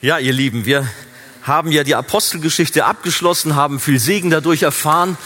[0.00, 0.88] Ja, ihr Lieben, wir
[1.42, 5.18] haben ja die Apostelgeschichte abgeschlossen, haben viel Segen dadurch erfahren.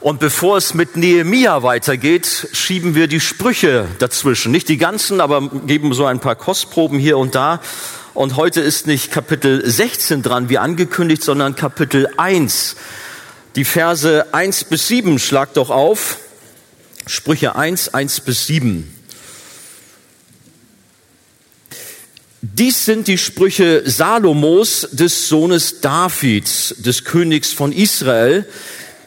[0.00, 4.50] Und bevor es mit Nehemia weitergeht, schieben wir die Sprüche dazwischen.
[4.50, 7.60] Nicht die ganzen, aber geben so ein paar Kostproben hier und da.
[8.14, 12.74] Und heute ist nicht Kapitel 16 dran, wie angekündigt, sondern Kapitel 1.
[13.54, 16.16] Die Verse 1 bis 7 schlagt doch auf.
[17.06, 18.92] Sprüche 1, 1 bis 7.
[22.54, 28.46] Dies sind die Sprüche Salomos, des Sohnes Davids, des Königs von Israel,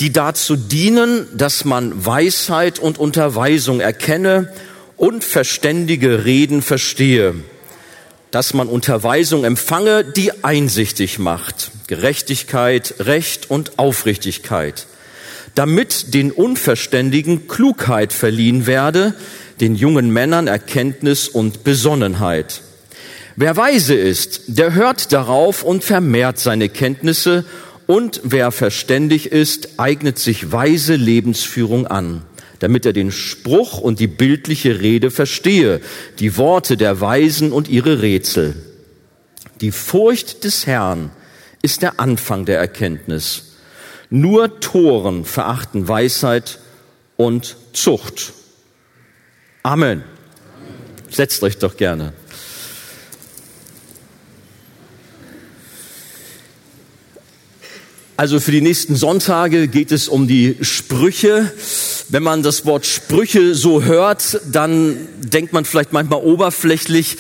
[0.02, 4.52] die dazu dienen, dass man Weisheit und Unterweisung erkenne
[4.98, 7.36] und verständige Reden verstehe,
[8.30, 14.86] dass man Unterweisung empfange, die einsichtig macht, Gerechtigkeit, Recht und Aufrichtigkeit,
[15.56, 19.14] damit den Unverständigen Klugheit verliehen werde,
[19.62, 22.64] den jungen Männern Erkenntnis und Besonnenheit
[23.42, 27.46] Wer weise ist, der hört darauf und vermehrt seine Kenntnisse,
[27.88, 32.24] und wer verständig ist, eignet sich weise Lebensführung an,
[32.60, 35.80] damit er den Spruch und die bildliche Rede verstehe,
[36.20, 38.56] die Worte der Weisen und ihre Rätsel.
[39.62, 41.10] Die Furcht des Herrn
[41.62, 43.54] ist der Anfang der Erkenntnis.
[44.10, 46.60] Nur Toren verachten Weisheit
[47.16, 48.34] und Zucht.
[49.64, 50.04] Amen.
[51.10, 52.12] Setzt euch doch gerne.
[58.20, 61.54] Also für die nächsten Sonntage geht es um die Sprüche.
[62.10, 67.16] Wenn man das Wort Sprüche so hört, dann denkt man vielleicht manchmal oberflächlich,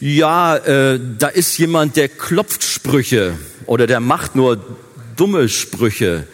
[0.00, 3.34] ja, äh, da ist jemand, der klopft Sprüche
[3.66, 4.58] oder der macht nur
[5.14, 6.26] dumme Sprüche.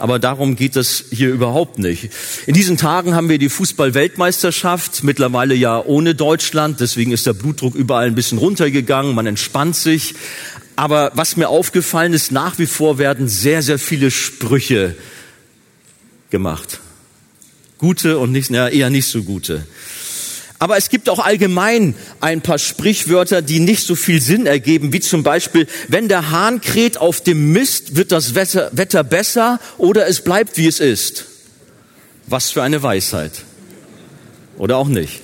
[0.00, 2.10] Aber darum geht es hier überhaupt nicht.
[2.46, 6.80] In diesen Tagen haben wir die Fußball-Weltmeisterschaft, mittlerweile ja ohne Deutschland.
[6.80, 9.14] Deswegen ist der Blutdruck überall ein bisschen runtergegangen.
[9.14, 10.14] Man entspannt sich.
[10.80, 14.96] Aber was mir aufgefallen ist, nach wie vor werden sehr, sehr viele Sprüche
[16.30, 16.80] gemacht.
[17.76, 19.66] Gute und nicht, ja, eher nicht so gute.
[20.58, 25.00] Aber es gibt auch allgemein ein paar Sprichwörter, die nicht so viel Sinn ergeben, wie
[25.00, 30.06] zum Beispiel, wenn der Hahn kräht auf dem Mist, wird das Wetter, Wetter besser oder
[30.06, 31.26] es bleibt, wie es ist.
[32.26, 33.32] Was für eine Weisheit.
[34.56, 35.20] Oder auch nicht.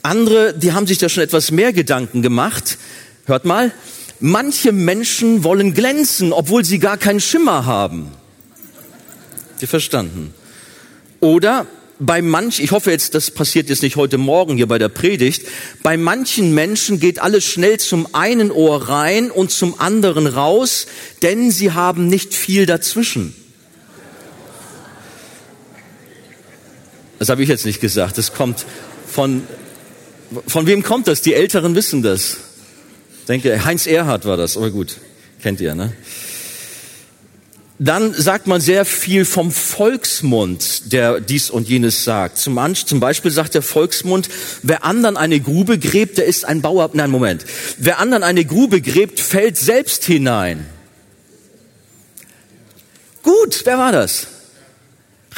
[0.00, 2.78] Andere, die haben sich da schon etwas mehr Gedanken gemacht.
[3.26, 3.74] Hört mal,
[4.20, 8.10] Manche Menschen wollen glänzen, obwohl sie gar keinen Schimmer haben.
[9.56, 10.34] Sie verstanden?
[11.20, 11.66] Oder
[12.00, 15.46] bei manch, ich hoffe jetzt, das passiert jetzt nicht heute Morgen hier bei der Predigt,
[15.82, 20.86] bei manchen Menschen geht alles schnell zum einen Ohr rein und zum anderen raus,
[21.22, 23.34] denn sie haben nicht viel dazwischen.
[27.18, 28.64] Das habe ich jetzt nicht gesagt, das kommt
[29.08, 29.42] von,
[30.46, 31.20] von wem kommt das?
[31.20, 32.36] Die Älteren wissen das
[33.28, 34.96] denke, Heinz Erhard war das, aber gut,
[35.42, 35.92] kennt ihr, ne?
[37.80, 42.36] Dann sagt man sehr viel vom Volksmund, der dies und jenes sagt.
[42.36, 44.28] Zum, zum Beispiel sagt der Volksmund,
[44.64, 46.90] wer anderen eine Grube gräbt, der ist ein Bauer.
[46.94, 47.44] Nein, Moment.
[47.76, 50.66] Wer anderen eine Grube gräbt, fällt selbst hinein.
[53.22, 54.26] Gut, wer war das?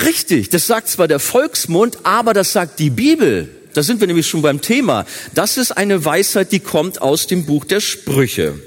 [0.02, 3.50] Richtig, das sagt zwar der Volksmund, aber das sagt die Bibel.
[3.72, 5.06] Da sind wir nämlich schon beim Thema.
[5.34, 8.58] Das ist eine Weisheit, die kommt aus dem Buch der Sprüche.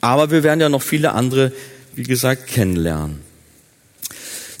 [0.00, 1.52] Aber wir werden ja noch viele andere,
[1.94, 3.20] wie gesagt, kennenlernen.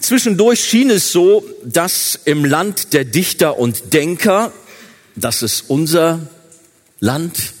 [0.00, 4.52] Zwischendurch schien es so, dass im Land der Dichter und Denker,
[5.16, 6.28] das ist unser
[7.00, 7.53] Land,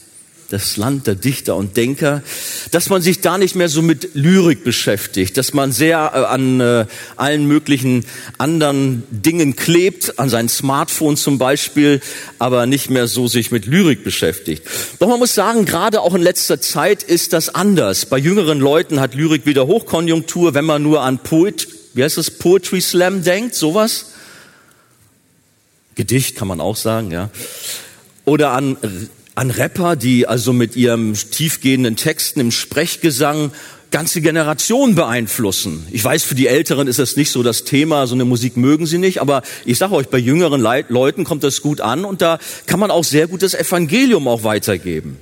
[0.54, 2.22] das Land der Dichter und Denker,
[2.70, 6.60] dass man sich da nicht mehr so mit Lyrik beschäftigt, dass man sehr äh, an
[6.60, 8.06] äh, allen möglichen
[8.38, 12.00] anderen Dingen klebt, an sein Smartphone zum Beispiel,
[12.38, 14.62] aber nicht mehr so sich mit Lyrik beschäftigt.
[15.00, 18.06] Doch man muss sagen, gerade auch in letzter Zeit ist das anders.
[18.06, 22.30] Bei jüngeren Leuten hat Lyrik wieder Hochkonjunktur, wenn man nur an Poet, wie heißt das,
[22.30, 24.12] Poetry Slam denkt, sowas.
[25.96, 27.30] Gedicht kann man auch sagen, ja.
[28.24, 28.76] Oder an
[29.34, 33.50] an Rapper, die also mit ihrem tiefgehenden Texten im Sprechgesang
[33.90, 35.86] ganze Generationen beeinflussen.
[35.92, 38.86] Ich weiß, für die Älteren ist das nicht so das Thema, so eine Musik mögen
[38.86, 42.38] sie nicht, aber ich sage euch, bei jüngeren Leuten kommt das gut an und da
[42.66, 45.16] kann man auch sehr gut das Evangelium auch weitergeben.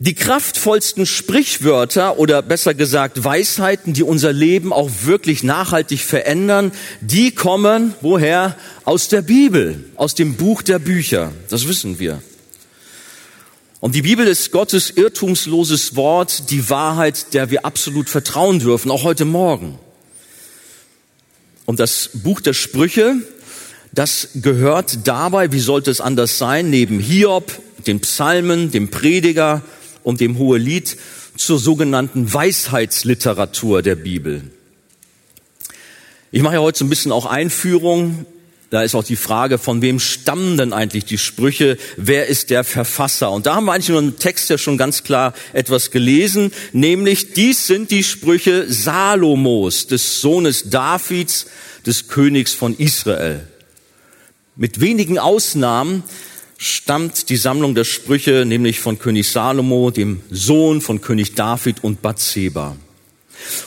[0.00, 7.32] Die kraftvollsten Sprichwörter oder besser gesagt Weisheiten, die unser Leben auch wirklich nachhaltig verändern, die
[7.32, 8.54] kommen woher?
[8.84, 11.32] Aus der Bibel, aus dem Buch der Bücher.
[11.50, 12.22] Das wissen wir.
[13.80, 19.02] Und die Bibel ist Gottes irrtumsloses Wort, die Wahrheit, der wir absolut vertrauen dürfen, auch
[19.02, 19.80] heute Morgen.
[21.64, 23.16] Und das Buch der Sprüche,
[23.92, 27.52] das gehört dabei, wie sollte es anders sein, neben Hiob,
[27.86, 29.62] den Psalmen, dem Prediger,
[30.08, 30.96] und dem Hohelied
[31.36, 34.42] zur sogenannten Weisheitsliteratur der Bibel.
[36.32, 38.24] Ich mache ja heute so ein bisschen auch Einführung.
[38.70, 41.76] Da ist auch die Frage, von wem stammen denn eigentlich die Sprüche?
[41.98, 43.30] Wer ist der Verfasser?
[43.30, 47.34] Und da haben wir eigentlich nur im Text ja schon ganz klar etwas gelesen, nämlich
[47.34, 51.48] dies sind die Sprüche Salomos, des Sohnes Davids,
[51.84, 53.46] des Königs von Israel.
[54.56, 56.02] Mit wenigen Ausnahmen
[56.58, 62.02] stammt die Sammlung der Sprüche nämlich von König Salomo, dem Sohn von König David und
[62.02, 62.76] Bathseba.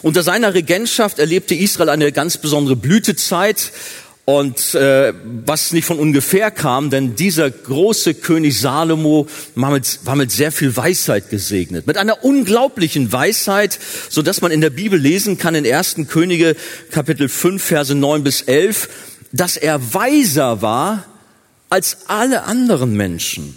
[0.02, 3.72] Unter seiner Regentschaft erlebte Israel eine ganz besondere Blütezeit
[4.26, 5.14] und äh,
[5.46, 10.52] was nicht von ungefähr kam, denn dieser große König Salomo war mit, war mit sehr
[10.52, 13.80] viel Weisheit gesegnet, mit einer unglaublichen Weisheit,
[14.10, 15.96] so dass man in der Bibel lesen kann in 1.
[16.10, 16.58] Könige
[16.92, 18.90] Kapitel 5 Verse 9 bis 11,
[19.32, 21.06] dass er weiser war
[21.72, 23.56] als alle anderen Menschen.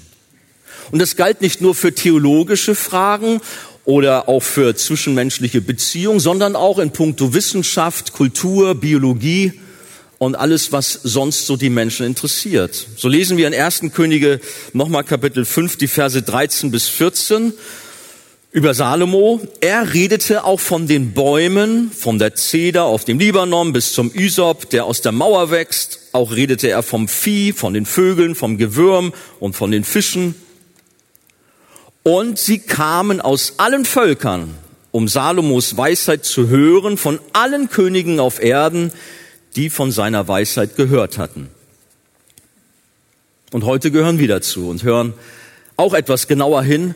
[0.93, 3.41] Und das galt nicht nur für theologische Fragen
[3.85, 9.61] oder auch für zwischenmenschliche Beziehungen, sondern auch in puncto Wissenschaft, Kultur, Biologie
[10.19, 12.87] und alles, was sonst so die Menschen interessiert.
[12.97, 13.83] So lesen wir in 1.
[13.93, 14.41] Könige
[14.73, 17.53] nochmal Kapitel 5, die Verse 13 bis 14
[18.55, 19.41] über Salomo.
[19.61, 24.71] Er redete auch von den Bäumen, von der Zeder auf dem Libanon bis zum Isop,
[24.71, 25.99] der aus der Mauer wächst.
[26.13, 30.37] Auch redete er vom Vieh, von den Vögeln, vom Gewürm und von den Fischen.
[32.05, 34.55] Und sie kamen aus allen Völkern,
[34.93, 38.93] um Salomos Weisheit zu hören, von allen Königen auf Erden,
[39.57, 41.49] die von seiner Weisheit gehört hatten.
[43.51, 45.13] Und heute gehören wir dazu und hören
[45.77, 46.95] auch etwas genauer hin,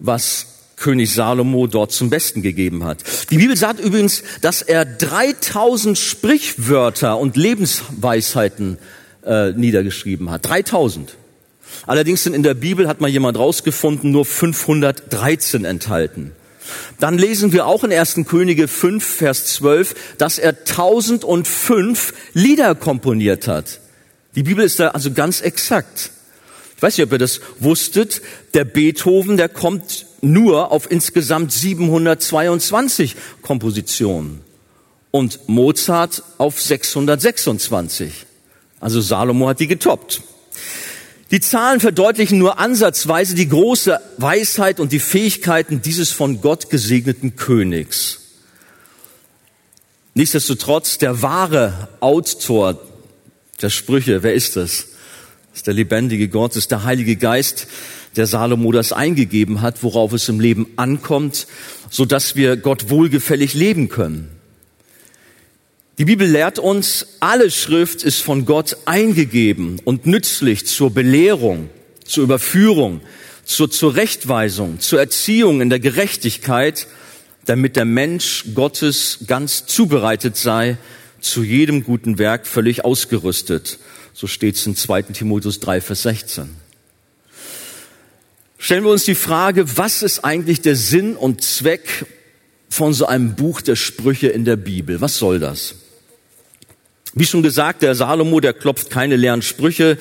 [0.00, 3.02] was König Salomo dort zum Besten gegeben hat.
[3.30, 8.78] Die Bibel sagt übrigens, dass er 3000 Sprichwörter und Lebensweisheiten
[9.24, 10.46] äh, niedergeschrieben hat.
[10.46, 11.16] 3000.
[11.86, 16.32] Allerdings sind in der Bibel, hat mal jemand rausgefunden, nur 513 enthalten.
[16.98, 18.20] Dann lesen wir auch in 1.
[18.26, 23.80] Könige 5, Vers 12, dass er 1005 Lieder komponiert hat.
[24.34, 26.10] Die Bibel ist da also ganz exakt.
[26.76, 28.20] Ich weiß nicht, ob ihr das wusstet.
[28.52, 34.40] Der Beethoven, der kommt nur auf insgesamt 722 Kompositionen
[35.10, 38.26] und Mozart auf 626.
[38.80, 40.22] Also Salomo hat die getoppt.
[41.30, 47.34] Die Zahlen verdeutlichen nur ansatzweise die große Weisheit und die Fähigkeiten dieses von Gott gesegneten
[47.34, 48.20] Königs.
[50.14, 52.80] Nichtsdestotrotz, der wahre Autor
[53.60, 54.86] der Sprüche, wer ist das?
[55.50, 57.66] Das ist der lebendige Gott, das ist der Heilige Geist,
[58.16, 61.46] der Salomo das eingegeben hat, worauf es im Leben ankommt,
[61.90, 64.28] so dass wir Gott wohlgefällig leben können.
[65.98, 71.70] Die Bibel lehrt uns, alle Schrift ist von Gott eingegeben und nützlich zur Belehrung,
[72.04, 73.00] zur Überführung,
[73.44, 76.86] zur Zurechtweisung, zur Erziehung in der Gerechtigkeit,
[77.46, 80.76] damit der Mensch Gottes ganz zubereitet sei,
[81.20, 83.78] zu jedem guten Werk völlig ausgerüstet.
[84.12, 85.02] So steht es in 2.
[85.02, 86.65] Timotheus 3, Vers 16
[88.58, 92.06] stellen wir uns die Frage, was ist eigentlich der Sinn und Zweck
[92.68, 95.00] von so einem Buch der Sprüche in der Bibel?
[95.00, 95.76] Was soll das?
[97.14, 99.96] Wie schon gesagt, der Salomo, der klopft keine leeren Sprüche,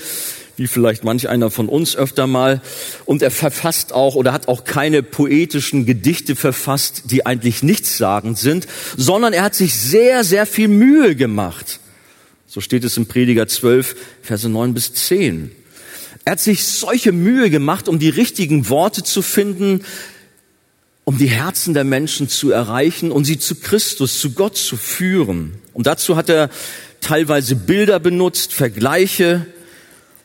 [0.58, 2.62] wie vielleicht manch einer von uns öfter mal.
[3.06, 8.68] Und er verfasst auch oder hat auch keine poetischen Gedichte verfasst, die eigentlich nichtssagend sind,
[8.98, 11.80] sondern er hat sich sehr, sehr viel Mühe gemacht.
[12.48, 15.52] So steht es im Prediger 12, Verse 9 bis 10.
[16.26, 19.86] Er hat sich solche Mühe gemacht, um die richtigen Worte zu finden,
[21.04, 25.54] um die Herzen der Menschen zu erreichen und sie zu Christus, zu Gott zu führen.
[25.74, 26.50] Und dazu hat er
[27.00, 29.46] teilweise Bilder benutzt, Vergleiche,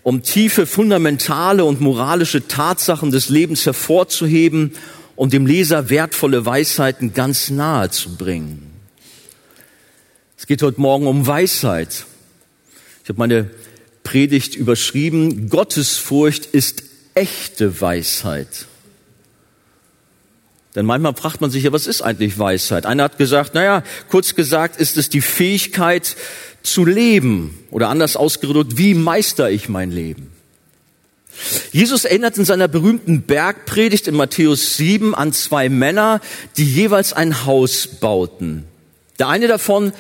[0.03, 4.73] um tiefe, fundamentale und moralische Tatsachen des Lebens hervorzuheben
[5.17, 8.73] und dem Leser wertvolle Weisheiten ganz nahe zu bringen.
[10.39, 12.07] Es geht heute Morgen um Weisheit.
[13.03, 13.51] Ich habe meine
[14.11, 16.83] Predigt überschrieben, Gottesfurcht ist
[17.15, 18.67] echte Weisheit.
[20.75, 22.87] Denn manchmal fragt man sich ja, was ist eigentlich Weisheit?
[22.87, 26.17] Einer hat gesagt, naja, kurz gesagt ist es die Fähigkeit
[26.65, 30.33] zu leben oder anders ausgedrückt, wie meister ich mein Leben?
[31.71, 36.21] Jesus erinnert in seiner berühmten Bergpredigt in Matthäus 7 an zwei Männer,
[36.57, 38.65] die jeweils ein Haus bauten.
[39.21, 39.93] Der eine davon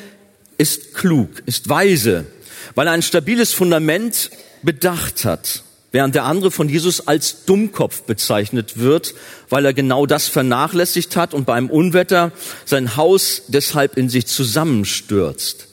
[0.58, 2.26] ist klug, ist weise,
[2.74, 4.30] weil er ein stabiles Fundament
[4.62, 5.62] bedacht hat,
[5.92, 9.14] während der andere von Jesus als Dummkopf bezeichnet wird,
[9.48, 12.32] weil er genau das vernachlässigt hat und beim Unwetter
[12.64, 15.66] sein Haus deshalb in sich zusammenstürzt.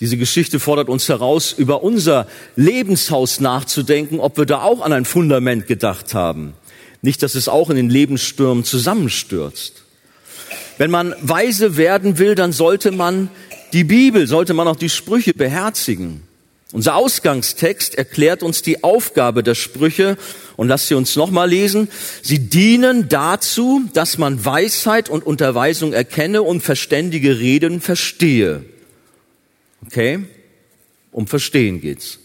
[0.00, 5.04] Diese Geschichte fordert uns heraus, über unser Lebenshaus nachzudenken, ob wir da auch an ein
[5.04, 6.54] Fundament gedacht haben.
[7.02, 9.82] Nicht, dass es auch in den Lebensstürmen zusammenstürzt.
[10.76, 13.28] Wenn man weise werden will, dann sollte man
[13.72, 16.22] die Bibel, sollte man auch die Sprüche beherzigen.
[16.72, 20.16] Unser Ausgangstext erklärt uns die Aufgabe der Sprüche
[20.56, 21.88] und lasst sie uns nochmal lesen.
[22.22, 28.64] Sie dienen dazu, dass man Weisheit und Unterweisung erkenne und verständige Reden verstehe.
[29.86, 30.24] Okay?
[31.10, 32.18] Um Verstehen geht's.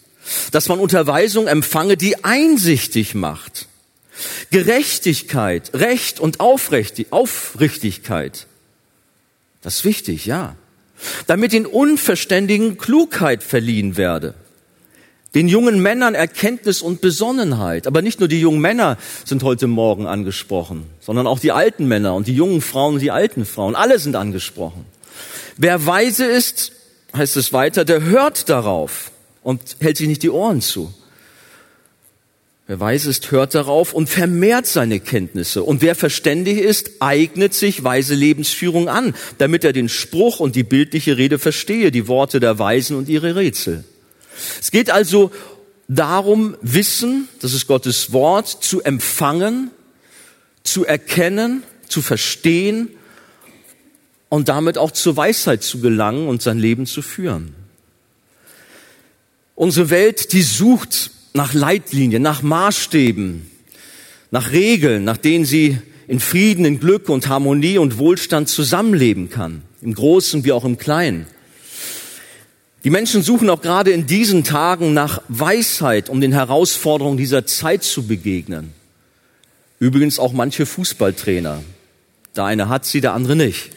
[0.52, 3.68] Dass man Unterweisung empfange, die einsichtig macht.
[4.50, 8.48] Gerechtigkeit, Recht und Aufrichtigkeit.
[9.62, 10.56] Das ist wichtig, ja.
[11.28, 14.34] Damit den Unverständigen Klugheit verliehen werde.
[15.36, 17.86] Den jungen Männern Erkenntnis und Besonnenheit.
[17.86, 22.16] Aber nicht nur die jungen Männer sind heute Morgen angesprochen, sondern auch die alten Männer
[22.16, 23.76] und die jungen Frauen und die alten Frauen.
[23.76, 24.86] Alle sind angesprochen.
[25.58, 26.72] Wer weise ist,
[27.16, 29.12] heißt es weiter, der hört darauf
[29.44, 30.94] und hält sich nicht die Ohren zu.
[32.68, 35.64] Wer weise ist, hört darauf und vermehrt seine Kenntnisse.
[35.64, 40.64] Und wer verständig ist, eignet sich weise Lebensführung an, damit er den Spruch und die
[40.64, 43.86] bildliche Rede verstehe, die Worte der Weisen und ihre Rätsel.
[44.60, 45.32] Es geht also
[45.88, 49.72] darum, Wissen, das ist Gottes Wort, zu empfangen,
[50.64, 52.90] zu erkennen, zu verstehen
[54.28, 57.56] und damit auch zur Weisheit zu gelangen und sein Leben zu führen.
[59.56, 63.50] Unsere Welt, die sucht nach Leitlinien, nach Maßstäben,
[64.32, 65.78] nach Regeln, nach denen sie
[66.10, 70.78] in Frieden, in Glück und Harmonie und Wohlstand zusammenleben kann, im Großen wie auch im
[70.78, 71.28] Kleinen.
[72.84, 77.84] Die Menschen suchen auch gerade in diesen Tagen nach Weisheit, um den Herausforderungen dieser Zeit
[77.84, 78.72] zu begegnen.
[79.80, 81.64] Übrigens auch manche Fußballtrainer.
[82.36, 83.72] Der eine hat sie, der andere nicht.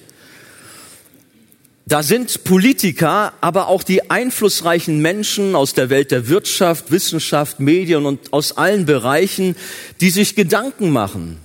[1.86, 8.06] Da sind Politiker, aber auch die einflussreichen Menschen aus der Welt der Wirtschaft, Wissenschaft, Medien
[8.06, 9.56] und aus allen Bereichen,
[10.00, 11.38] die sich Gedanken machen.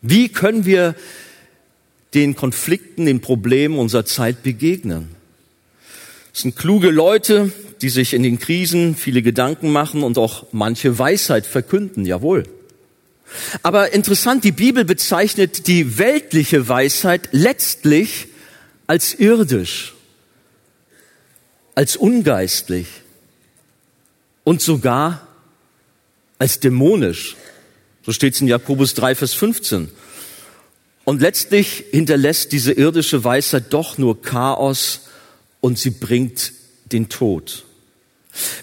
[0.00, 0.94] Wie können wir
[2.12, 5.08] den Konflikten, den Problemen unserer Zeit begegnen?
[6.32, 10.98] Es sind kluge Leute, die sich in den Krisen viele Gedanken machen und auch manche
[10.98, 12.44] Weisheit verkünden, jawohl.
[13.62, 18.28] Aber interessant, die Bibel bezeichnet die weltliche Weisheit letztlich
[18.86, 19.94] als irdisch,
[21.74, 22.86] als ungeistlich
[24.44, 25.26] und sogar
[26.38, 27.36] als dämonisch.
[28.04, 29.90] So steht es in Jakobus 3, Vers 15.
[31.04, 35.08] Und letztlich hinterlässt diese irdische Weisheit doch nur Chaos
[35.60, 36.52] und sie bringt
[36.92, 37.64] den Tod.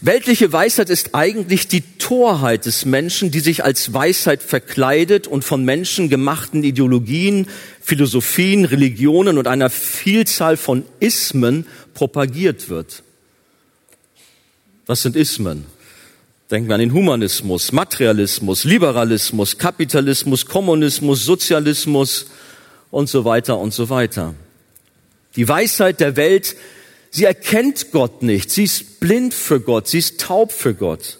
[0.01, 5.63] Weltliche Weisheit ist eigentlich die Torheit des Menschen, die sich als Weisheit verkleidet und von
[5.63, 7.47] Menschen gemachten Ideologien,
[7.81, 13.03] Philosophien, Religionen und einer Vielzahl von Ismen propagiert wird.
[14.87, 15.65] Was sind Ismen?
[16.49, 22.25] Denken wir an den Humanismus, Materialismus, Liberalismus, Kapitalismus, Kommunismus, Sozialismus
[22.91, 24.35] und so weiter und so weiter.
[25.37, 26.57] Die Weisheit der Welt
[27.11, 28.49] Sie erkennt Gott nicht.
[28.49, 29.87] Sie ist blind für Gott.
[29.87, 31.19] Sie ist taub für Gott.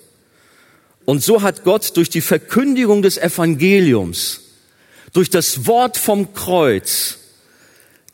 [1.05, 4.41] Und so hat Gott durch die Verkündigung des Evangeliums,
[5.13, 7.17] durch das Wort vom Kreuz,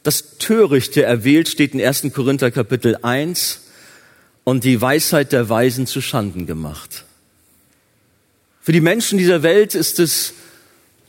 [0.01, 2.07] das Törichte erwählt, steht in 1.
[2.13, 3.61] Korinther Kapitel 1,
[4.43, 7.03] und die Weisheit der Weisen zu Schanden gemacht.
[8.61, 10.33] Für die Menschen dieser Welt ist es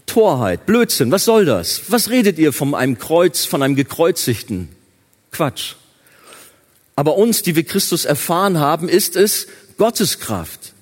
[0.06, 1.12] Torheit, Blödsinn.
[1.12, 1.82] Was soll das?
[1.88, 4.68] Was redet ihr von einem Kreuz, von einem gekreuzigten?
[5.30, 5.76] Quatsch.
[6.98, 10.72] Aber uns, die wir Christus erfahren haben, ist es Gottes Kraft.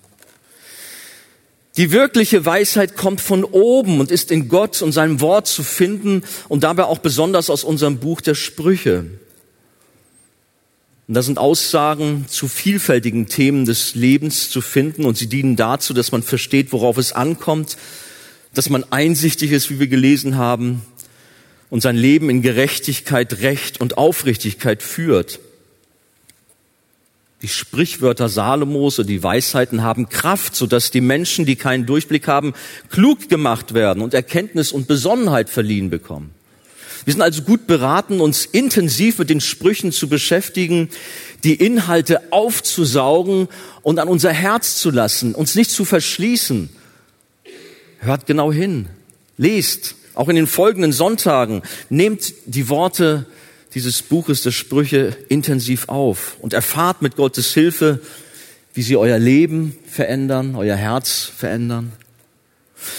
[1.77, 6.23] Die wirkliche Weisheit kommt von oben und ist in Gott und seinem Wort zu finden
[6.49, 9.05] und dabei auch besonders aus unserem Buch der Sprüche.
[11.07, 15.93] Und da sind Aussagen zu vielfältigen Themen des Lebens zu finden und sie dienen dazu,
[15.93, 17.77] dass man versteht, worauf es ankommt,
[18.55, 20.81] dass man einsichtig ist, wie wir gelesen haben,
[21.69, 25.41] und sein Leben in Gerechtigkeit, Recht und Aufrichtigkeit führt.
[27.43, 32.55] Die Sprichwörter Salomos und die Weisheiten haben Kraft, sodass die Menschen, die keinen Durchblick haben,
[32.91, 36.31] klug gemacht werden und Erkenntnis und Besonnenheit verliehen bekommen.
[37.05, 40.89] Wir sind also gut beraten, uns intensiv mit den Sprüchen zu beschäftigen,
[41.45, 43.49] die Inhalte aufzusaugen
[43.83, 46.71] und an unser Herz zu lassen, uns nicht zu verschließen.
[47.99, 48.89] Hört genau hin,
[49.37, 53.27] lest, auch in den folgenden Sonntagen, nehmt die Worte
[53.77, 58.01] dieses Buches der Sprüche intensiv auf und erfahrt mit Gottes Hilfe,
[58.73, 61.93] wie sie euer Leben verändern, euer Herz verändern.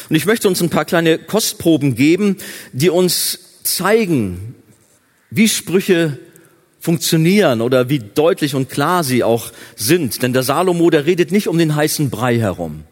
[0.07, 2.37] Und ich möchte uns ein paar kleine Kostproben geben,
[2.73, 4.53] die uns zeigen,
[5.31, 6.19] wie Sprüche
[6.79, 10.21] funktionieren oder wie deutlich und klar sie auch sind.
[10.21, 12.83] Denn der Salomo, der redet nicht um den heißen Brei herum.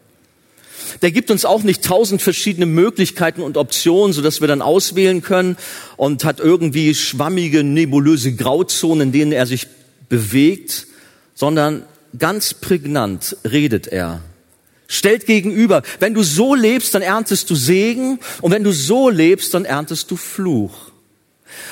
[1.02, 5.56] Der gibt uns auch nicht tausend verschiedene Möglichkeiten und Optionen, sodass wir dann auswählen können
[5.96, 9.66] und hat irgendwie schwammige, nebulöse Grauzonen, in denen er sich
[10.08, 10.86] bewegt,
[11.34, 11.84] sondern
[12.18, 14.22] ganz prägnant redet er.
[14.88, 19.52] Stellt gegenüber, wenn du so lebst, dann erntest du Segen und wenn du so lebst,
[19.54, 20.92] dann erntest du Fluch.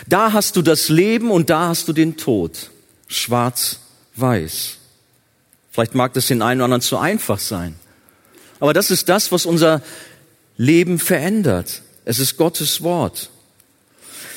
[0.09, 2.71] Da hast du das Leben und da hast du den Tod.
[3.07, 3.79] Schwarz,
[4.17, 4.79] weiß.
[5.71, 7.77] Vielleicht mag das den einen oder anderen zu einfach sein.
[8.65, 9.83] Aber das ist das, was unser
[10.57, 11.83] Leben verändert.
[12.07, 13.29] Es ist Gottes Wort.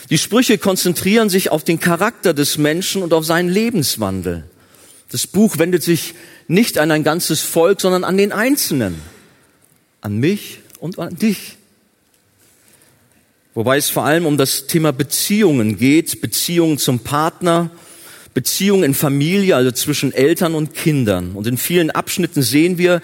[0.09, 4.43] Die Sprüche konzentrieren sich auf den Charakter des Menschen und auf seinen Lebenswandel.
[5.13, 6.13] Das Buch wendet sich
[6.49, 9.01] nicht an ein ganzes Volk, sondern an den Einzelnen,
[10.01, 11.55] an mich und an dich.
[13.53, 17.71] Wobei es vor allem um das Thema Beziehungen geht, Beziehungen zum Partner,
[18.33, 21.31] Beziehungen in Familie, also zwischen Eltern und Kindern.
[21.31, 23.01] Und in vielen Abschnitten sehen wir,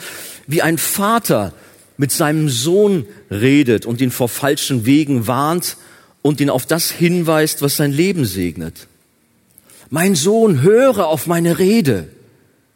[0.47, 1.53] wie ein Vater
[1.97, 5.77] mit seinem Sohn redet und ihn vor falschen Wegen warnt
[6.21, 8.87] und ihn auf das hinweist, was sein Leben segnet.
[9.89, 12.09] Mein Sohn, höre auf meine Rede.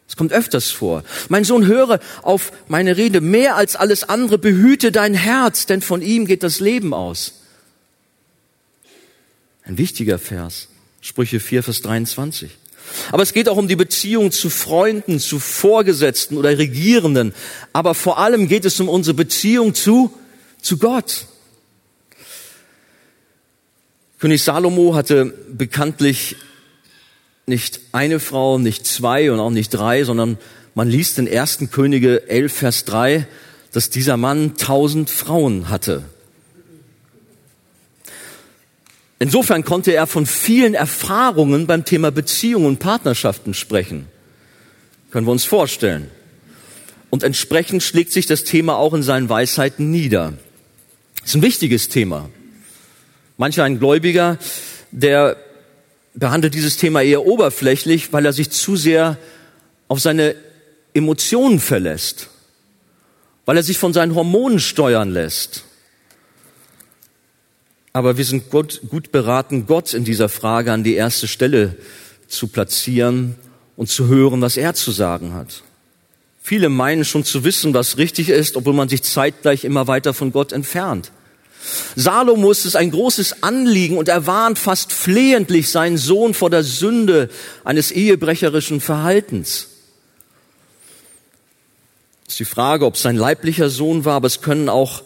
[0.06, 1.02] Es kommt öfters vor.
[1.28, 3.20] Mein Sohn, höre auf meine Rede.
[3.20, 7.34] Mehr als alles andere behüte dein Herz, denn von ihm geht das Leben aus.
[9.64, 10.68] Ein wichtiger Vers.
[11.00, 12.50] Sprüche 4, Vers 23.
[13.12, 17.34] Aber es geht auch um die Beziehung zu Freunden, zu Vorgesetzten oder Regierenden.
[17.72, 20.12] Aber vor allem geht es um unsere Beziehung zu,
[20.60, 21.26] zu Gott.
[24.18, 26.36] König Salomo hatte bekanntlich
[27.46, 30.38] nicht eine Frau, nicht zwei und auch nicht drei, sondern
[30.74, 31.70] man liest in 1.
[31.70, 33.26] Könige 11, Vers 3,
[33.72, 36.04] dass dieser Mann tausend Frauen hatte.
[39.18, 44.06] Insofern konnte er von vielen Erfahrungen beim Thema Beziehungen und Partnerschaften sprechen.
[45.10, 46.10] Können wir uns vorstellen.
[47.10, 50.34] Und entsprechend schlägt sich das Thema auch in seinen Weisheiten nieder.
[51.20, 52.28] Das ist ein wichtiges Thema.
[53.38, 54.38] Mancher ein Gläubiger,
[54.90, 55.36] der
[56.14, 59.16] behandelt dieses Thema eher oberflächlich, weil er sich zu sehr
[59.88, 60.34] auf seine
[60.94, 62.28] Emotionen verlässt,
[63.46, 65.64] weil er sich von seinen Hormonen steuern lässt.
[67.92, 71.76] Aber wir sind gut, gut beraten, Gott in dieser Frage an die erste Stelle
[72.28, 73.36] zu platzieren
[73.76, 75.62] und zu hören, was er zu sagen hat.
[76.42, 80.32] Viele meinen schon zu wissen, was richtig ist, obwohl man sich zeitgleich immer weiter von
[80.32, 81.12] Gott entfernt.
[81.96, 86.62] Salomo ist es ein großes Anliegen und er warnt fast flehentlich seinen Sohn vor der
[86.62, 87.28] Sünde
[87.64, 89.68] eines ehebrecherischen Verhaltens.
[92.24, 95.02] Das ist die Frage, ob es sein leiblicher Sohn war, aber es können auch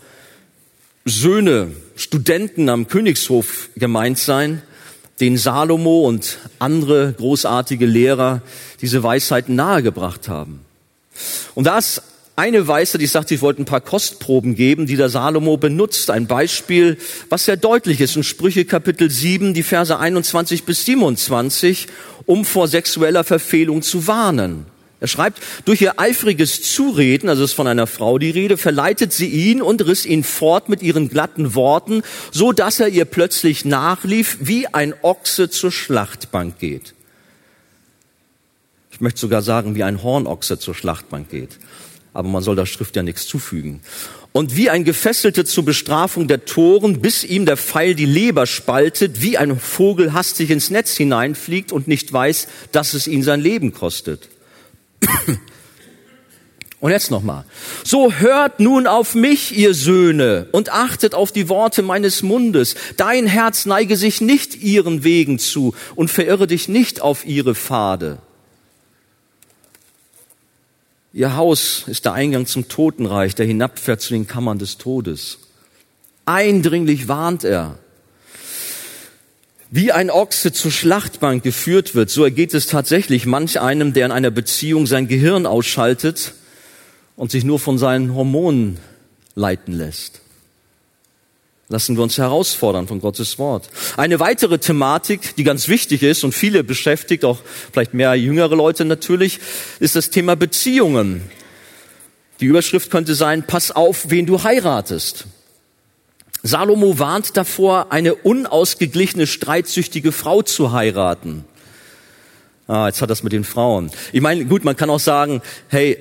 [1.05, 4.63] Söhne, Studenten am Königshof gemeint sein,
[5.21, 8.43] den Salomo und andere großartige Lehrer
[8.81, 10.61] diese Weisheiten nahegebracht haben.
[11.55, 12.03] Und da ist
[12.37, 16.09] eine Weise, die sagt, ich wollte ein paar Kostproben geben, die der Salomo benutzt.
[16.09, 16.97] Ein Beispiel,
[17.29, 21.89] was sehr deutlich ist in Sprüche Kapitel 7, die Verse 21 bis 27,
[22.27, 24.67] um vor sexueller Verfehlung zu warnen.
[25.03, 29.27] Er schreibt, durch ihr eifriges Zureden, also ist von einer Frau die Rede, verleitet sie
[29.27, 34.39] ihn und riss ihn fort mit ihren glatten Worten, so dass er ihr plötzlich nachlief,
[34.41, 36.95] wie ein Ochse zur Schlachtbank geht.
[38.91, 41.59] Ich möchte sogar sagen, wie ein Hornochse zur Schlachtbank geht
[42.15, 43.81] aber man soll der Schrift ja nichts zufügen.
[44.33, 49.21] Und wie ein Gefesselte zur Bestrafung der Toren, bis ihm der Pfeil die Leber spaltet,
[49.21, 53.73] wie ein Vogel hastig ins Netz hineinfliegt und nicht weiß, dass es ihn sein Leben
[53.73, 54.29] kostet.
[56.83, 57.45] Und jetzt nochmal.
[57.85, 62.75] So hört nun auf mich, ihr Söhne, und achtet auf die Worte meines Mundes.
[62.97, 68.19] Dein Herz neige sich nicht ihren Wegen zu und verirre dich nicht auf ihre Pfade.
[71.13, 75.39] Ihr Haus ist der Eingang zum Totenreich, der hinabfährt zu den Kammern des Todes.
[76.25, 77.79] Eindringlich warnt er.
[79.75, 84.13] Wie ein Ochse zur Schlachtbank geführt wird, so ergeht es tatsächlich manch einem, der in
[84.13, 86.35] einer Beziehung sein Gehirn ausschaltet
[87.17, 88.77] und sich nur von seinen Hormonen
[89.35, 90.21] leiten lässt.
[91.71, 93.71] Lassen wir uns herausfordern von Gottes Wort.
[93.97, 97.39] Eine weitere Thematik, die ganz wichtig ist und viele beschäftigt, auch
[97.73, 99.41] vielleicht mehr jüngere Leute natürlich,
[99.81, 101.23] ist das Thema Beziehungen.
[102.41, 105.25] Die Überschrift könnte sein, pass auf, wen du heiratest.
[106.43, 111.45] Salomo warnt davor, eine unausgeglichene, streitsüchtige Frau zu heiraten.
[112.67, 113.91] Ah, jetzt hat das mit den Frauen.
[114.13, 115.99] Ich meine, gut, man kann auch sagen, hey,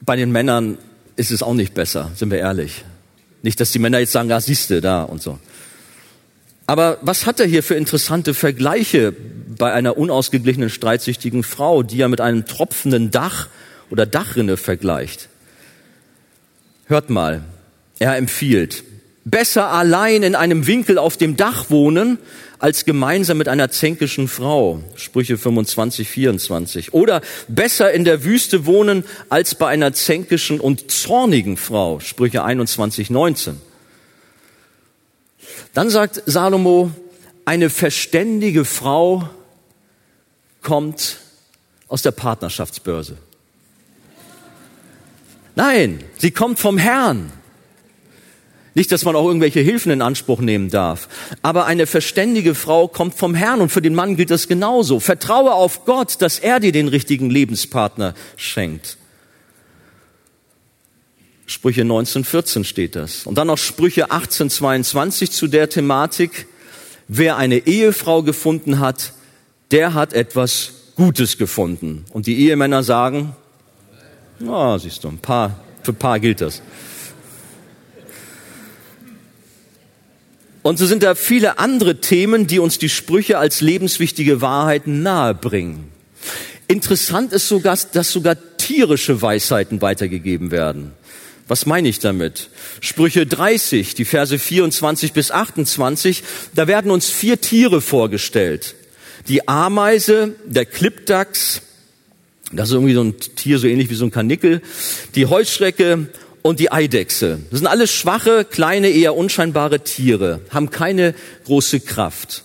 [0.00, 0.78] bei den Männern
[1.16, 2.84] ist es auch nicht besser, sind wir ehrlich.
[3.42, 5.38] Nicht, dass die Männer jetzt sagen, ja, siehste da und so.
[6.66, 9.14] Aber was hat er hier für interessante Vergleiche
[9.56, 13.48] bei einer unausgeglichenen, streitsüchtigen Frau, die er mit einem tropfenden Dach
[13.90, 15.28] oder Dachrinne vergleicht?
[16.86, 17.42] Hört mal,
[17.98, 18.84] er empfiehlt,
[19.30, 22.18] besser allein in einem Winkel auf dem Dach wohnen,
[22.58, 24.82] als gemeinsam mit einer zänkischen Frau.
[24.96, 26.94] Sprüche 25, 24.
[26.94, 32.00] Oder besser in der Wüste wohnen, als bei einer zänkischen und zornigen Frau.
[32.00, 33.60] Sprüche 21, 19.
[35.72, 36.90] Dann sagt Salomo,
[37.44, 39.28] eine verständige Frau
[40.62, 41.18] kommt
[41.86, 43.16] aus der Partnerschaftsbörse.
[45.54, 47.32] Nein, sie kommt vom Herrn.
[48.78, 51.08] Nicht, dass man auch irgendwelche Hilfen in Anspruch nehmen darf.
[51.42, 55.00] Aber eine verständige Frau kommt vom Herrn und für den Mann gilt das genauso.
[55.00, 58.96] Vertraue auf Gott, dass er dir den richtigen Lebenspartner schenkt.
[61.46, 63.26] Sprüche 1914 steht das.
[63.26, 66.46] Und dann noch Sprüche 1822 zu der Thematik.
[67.08, 69.12] Wer eine Ehefrau gefunden hat,
[69.72, 72.04] der hat etwas Gutes gefunden.
[72.12, 73.34] Und die Ehemänner sagen,
[74.38, 76.62] na, oh, siehst du, ein paar, für ein paar gilt das.
[80.62, 85.84] Und so sind da viele andere Themen, die uns die Sprüche als lebenswichtige Wahrheiten nahebringen.
[86.66, 90.92] Interessant ist sogar, dass sogar tierische Weisheiten weitergegeben werden.
[91.46, 92.50] Was meine ich damit?
[92.80, 96.22] Sprüche 30, die Verse 24 bis 28,
[96.54, 98.74] da werden uns vier Tiere vorgestellt.
[99.28, 101.62] Die Ameise, der Klippdachs,
[102.52, 104.60] das ist irgendwie so ein Tier, so ähnlich wie so ein Kanickel,
[105.14, 106.08] die Heuschrecke
[106.42, 107.40] und die Eidechse.
[107.50, 112.44] Das sind alles schwache, kleine, eher unscheinbare Tiere, haben keine große Kraft.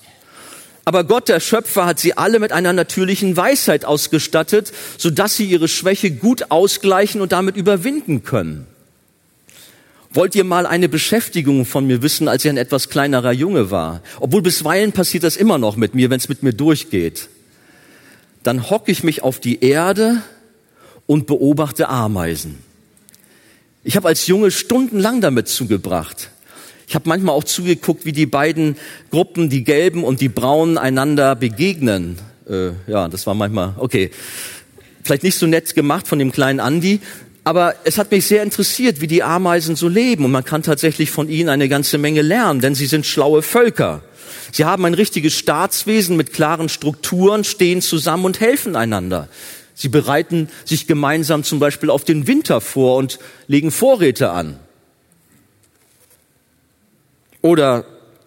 [0.85, 5.69] Aber Gott, der Schöpfer, hat sie alle mit einer natürlichen Weisheit ausgestattet, sodass sie ihre
[5.69, 8.67] Schwäche gut ausgleichen und damit überwinden können.
[10.11, 14.03] Wollt ihr mal eine Beschäftigung von mir wissen, als ich ein etwas kleinerer Junge war?
[14.19, 17.29] Obwohl bisweilen passiert das immer noch mit mir, wenn es mit mir durchgeht.
[18.43, 20.21] Dann hocke ich mich auf die Erde
[21.07, 22.59] und beobachte Ameisen.
[23.83, 26.29] Ich habe als Junge stundenlang damit zugebracht.
[26.87, 28.77] Ich habe manchmal auch zugeguckt, wie die beiden
[29.11, 32.17] Gruppen, die Gelben und die Braunen, einander begegnen.
[32.49, 34.11] Äh, ja, das war manchmal, okay,
[35.03, 37.01] vielleicht nicht so nett gemacht von dem kleinen Andi,
[37.43, 40.23] aber es hat mich sehr interessiert, wie die Ameisen so leben.
[40.23, 44.01] Und man kann tatsächlich von ihnen eine ganze Menge lernen, denn sie sind schlaue Völker.
[44.53, 49.27] Sie haben ein richtiges Staatswesen mit klaren Strukturen, stehen zusammen und helfen einander.
[49.75, 54.59] Sie bereiten sich gemeinsam zum Beispiel auf den Winter vor und legen Vorräte an.
[57.41, 57.85] Oder,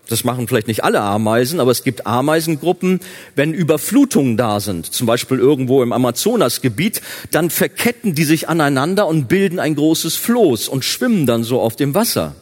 [0.08, 3.00] das machen vielleicht nicht alle Ameisen, aber es gibt Ameisengruppen,
[3.34, 9.26] wenn Überflutungen da sind, zum Beispiel irgendwo im Amazonasgebiet, dann verketten die sich aneinander und
[9.26, 12.34] bilden ein großes Floß und schwimmen dann so auf dem Wasser.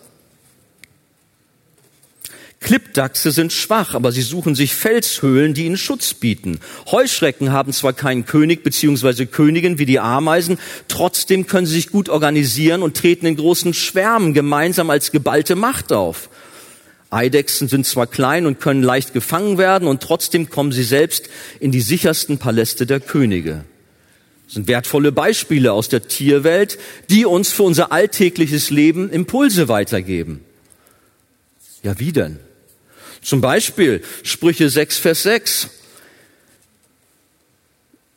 [2.65, 6.61] Klippdachse sind schwach, aber sie suchen sich Felshöhlen, die ihnen Schutz bieten.
[6.91, 9.27] Heuschrecken haben zwar keinen König bzw.
[9.27, 14.33] Königin wie die Ameisen, trotzdem können sie sich gut organisieren und treten in großen Schwärmen
[14.33, 16.31] gemeinsam als geballte Macht auf.
[17.11, 21.29] Eidechsen sind zwar klein und können leicht gefangen werden und trotzdem kommen sie selbst
[21.61, 23.67] in die sichersten Paläste der Könige.
[24.47, 26.79] Das sind wertvolle Beispiele aus der Tierwelt,
[27.11, 30.41] die uns für unser alltägliches Leben Impulse weitergeben.
[31.83, 32.39] Ja, wie denn?
[33.25, 35.71] Zum Beispiel Sprüche 6, Vers 6.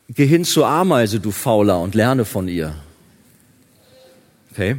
[0.10, 2.76] Geh hin zur Ameise, du Fauler, und lerne von ihr.
[4.52, 4.78] Okay.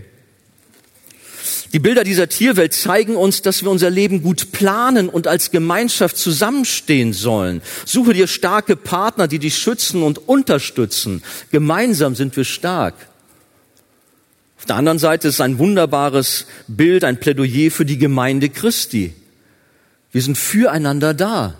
[1.72, 6.16] Die Bilder dieser Tierwelt zeigen uns, dass wir unser Leben gut planen und als Gemeinschaft
[6.16, 7.62] zusammenstehen sollen.
[7.84, 11.22] Suche dir starke Partner, die dich schützen und unterstützen.
[11.50, 12.94] Gemeinsam sind wir stark.
[14.58, 19.14] Auf der anderen Seite ist ein wunderbares Bild, ein Plädoyer für die Gemeinde Christi.
[20.12, 21.54] Wir sind füreinander da.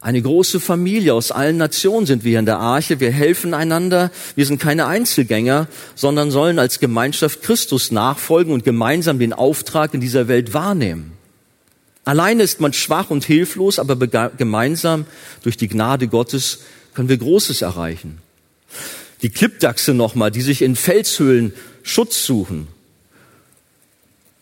[0.00, 2.98] Eine große Familie aus allen Nationen sind wir in der Arche.
[2.98, 4.10] Wir helfen einander.
[4.34, 10.00] Wir sind keine Einzelgänger, sondern sollen als Gemeinschaft Christus nachfolgen und gemeinsam den Auftrag in
[10.00, 11.12] dieser Welt wahrnehmen.
[12.04, 15.06] Alleine ist man schwach und hilflos, aber gemeinsam
[15.42, 16.60] durch die Gnade Gottes
[16.94, 18.18] können wir Großes erreichen.
[19.22, 21.52] Die Klippdachse nochmal, die sich in Felshöhlen
[21.84, 22.66] Schutz suchen.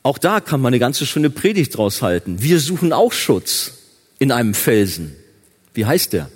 [0.03, 2.43] Auch da kann man eine ganze schöne Predigt draus halten.
[2.43, 3.73] Wir suchen auch Schutz
[4.19, 5.15] in einem Felsen.
[5.75, 6.31] Wie heißt der?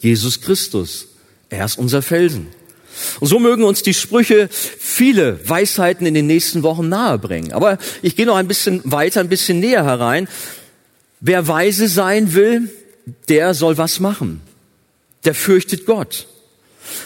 [0.00, 1.08] Jesus Christus.
[1.50, 2.48] Er ist unser Felsen.
[3.20, 7.52] Und so mögen uns die Sprüche viele Weisheiten in den nächsten Wochen nahebringen.
[7.52, 10.28] Aber ich gehe noch ein bisschen weiter, ein bisschen näher herein.
[11.20, 12.70] Wer weise sein will,
[13.28, 14.40] der soll was machen.
[15.24, 16.26] Der fürchtet Gott.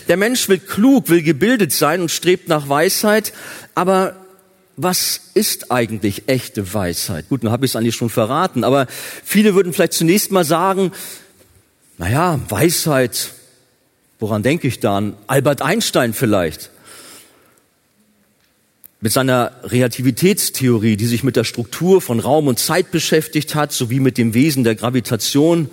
[0.09, 3.33] Der Mensch will klug, will gebildet sein und strebt nach Weisheit,
[3.75, 4.17] aber
[4.81, 7.29] was ist eigentlich echte Weisheit?
[7.29, 8.87] Gut, nun habe ich es eigentlich schon verraten, aber
[9.25, 10.93] viele würden vielleicht zunächst mal sagen,
[11.99, 13.33] naja, Weisheit,
[14.21, 15.17] woran denke ich dann?
[15.27, 16.71] Albert Einstein vielleicht.
[19.01, 24.01] mit seiner Relativitätstheorie, die sich mit der Struktur von Raum und Zeit beschäftigt hat, sowie
[24.01, 25.71] mit dem Wesen der Gravitation,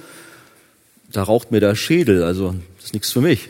[1.11, 3.49] da raucht mir der Schädel, also das ist nichts für mich.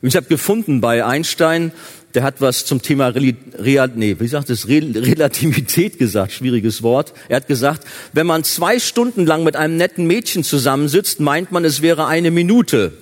[0.00, 1.72] Ich habe gefunden bei Einstein,
[2.14, 7.14] der hat was zum Thema Real, nee, wie sagt es, Relativität gesagt, schwieriges Wort.
[7.28, 11.64] Er hat gesagt, wenn man zwei Stunden lang mit einem netten Mädchen zusammensitzt, meint man,
[11.64, 12.92] es wäre eine Minute.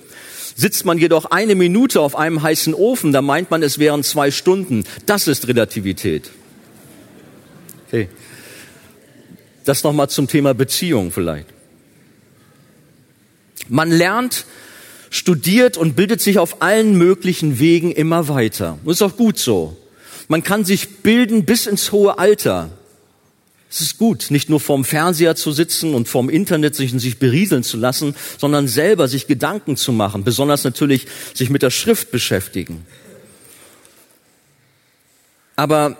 [0.55, 4.31] Sitzt man jedoch eine Minute auf einem heißen Ofen, dann meint man, es wären zwei
[4.31, 4.83] Stunden.
[5.05, 6.29] Das ist Relativität.
[7.87, 8.07] Okay.
[9.65, 11.47] Das nochmal zum Thema Beziehung vielleicht.
[13.67, 14.45] Man lernt,
[15.11, 18.79] studiert und bildet sich auf allen möglichen Wegen immer weiter.
[18.83, 19.77] Das ist auch gut so.
[20.27, 22.69] Man kann sich bilden bis ins hohe Alter.
[23.69, 27.63] Es ist gut, nicht nur vorm Fernseher zu sitzen und vorm Internet sich, sich berieseln
[27.63, 32.85] zu lassen, sondern selber sich Gedanken zu machen, besonders natürlich sich mit der Schrift beschäftigen.
[35.57, 35.97] Aber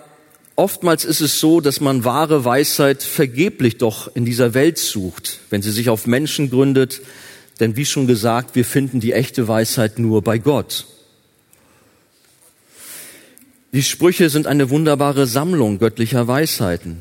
[0.56, 5.62] oftmals ist es so, dass man wahre Weisheit vergeblich doch in dieser Welt sucht, wenn
[5.62, 7.02] sie sich auf Menschen gründet,
[7.60, 10.86] denn wie schon gesagt, wir finden die echte Weisheit nur bei Gott.
[13.72, 16.98] Die Sprüche sind eine wunderbare Sammlung göttlicher Weisheiten.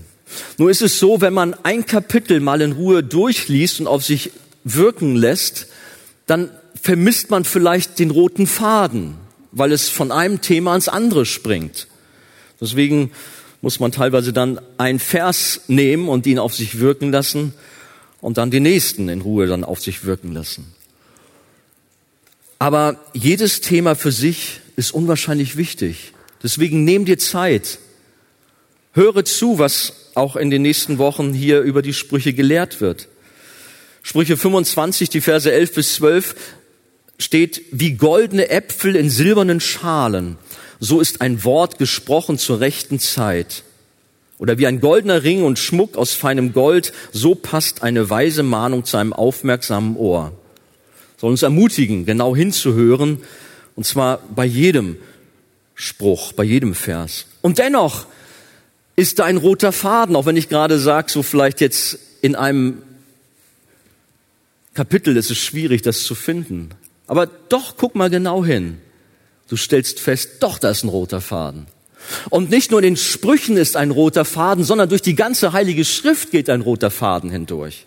[0.58, 4.32] Nur ist es so, wenn man ein Kapitel mal in Ruhe durchliest und auf sich
[4.64, 5.68] wirken lässt,
[6.28, 6.50] dann
[6.82, 9.16] vermisst man vielleicht den roten Faden,
[9.52, 11.88] weil es von einem Thema ins andere springt.
[12.62, 13.12] Deswegen
[13.62, 17.54] muss man teilweise dann ein Vers nehmen und ihn auf sich wirken lassen
[18.22, 20.74] und dann den nächsten in Ruhe dann auf sich wirken lassen.
[22.60, 26.14] Aber jedes Thema für sich ist unwahrscheinlich wichtig.
[26.44, 27.80] Deswegen nehm dir Zeit.
[28.94, 33.08] Höre zu, was auch in den nächsten Wochen hier über die Sprüche gelehrt wird.
[34.04, 36.36] Sprüche 25, die Verse 11 bis 12
[37.18, 40.38] steht, wie goldene Äpfel in silbernen Schalen,
[40.80, 43.64] so ist ein Wort gesprochen zur rechten Zeit.
[44.42, 48.86] Oder wie ein goldener Ring und Schmuck aus feinem Gold, so passt eine weise Mahnung
[48.86, 50.32] zu einem aufmerksamen Ohr.
[51.18, 53.20] Soll uns ermutigen, genau hinzuhören,
[53.76, 54.98] und zwar bei jedem
[55.76, 57.28] Spruch, bei jedem Vers.
[57.44, 58.08] Und dennoch
[58.96, 62.82] ist da ein roter Faden, auch wenn ich gerade sage, so vielleicht jetzt in einem
[64.74, 66.70] Kapitel ist es schwierig, das zu finden.
[67.06, 68.80] Aber doch, guck mal genau hin.
[69.50, 71.68] Du stellst fest, doch, da ist ein roter Faden.
[72.30, 75.86] Und nicht nur in den Sprüchen ist ein roter Faden, sondern durch die ganze Heilige
[75.86, 77.86] Schrift geht ein roter Faden hindurch.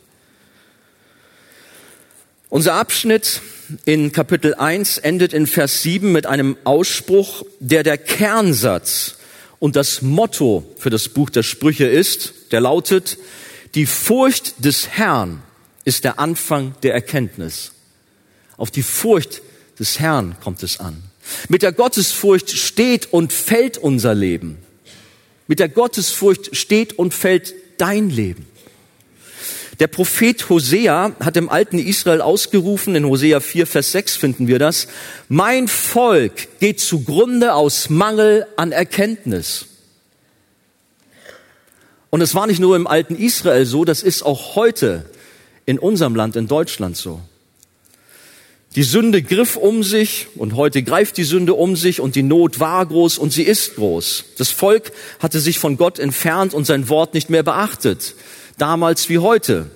[2.48, 3.42] Unser Abschnitt
[3.84, 9.16] in Kapitel 1 endet in Vers 7 mit einem Ausspruch, der der Kernsatz
[9.58, 13.18] und das Motto für das Buch der Sprüche ist, der lautet,
[13.74, 15.42] die Furcht des Herrn
[15.84, 17.72] ist der Anfang der Erkenntnis.
[18.56, 19.42] Auf die Furcht
[19.78, 21.02] des Herrn kommt es an.
[21.48, 24.58] Mit der Gottesfurcht steht und fällt unser Leben.
[25.46, 28.46] Mit der Gottesfurcht steht und fällt dein Leben.
[29.80, 34.60] Der Prophet Hosea hat im alten Israel ausgerufen, in Hosea 4, Vers 6 finden wir
[34.60, 34.86] das,
[35.28, 39.66] mein Volk geht zugrunde aus Mangel an Erkenntnis.
[42.10, 45.06] Und es war nicht nur im alten Israel so, das ist auch heute
[45.66, 47.20] in unserem Land, in Deutschland so.
[48.74, 52.58] Die Sünde griff um sich und heute greift die Sünde um sich und die Not
[52.58, 54.24] war groß und sie ist groß.
[54.36, 58.14] Das Volk hatte sich von Gott entfernt und sein Wort nicht mehr beachtet
[58.58, 59.70] damals wie heute.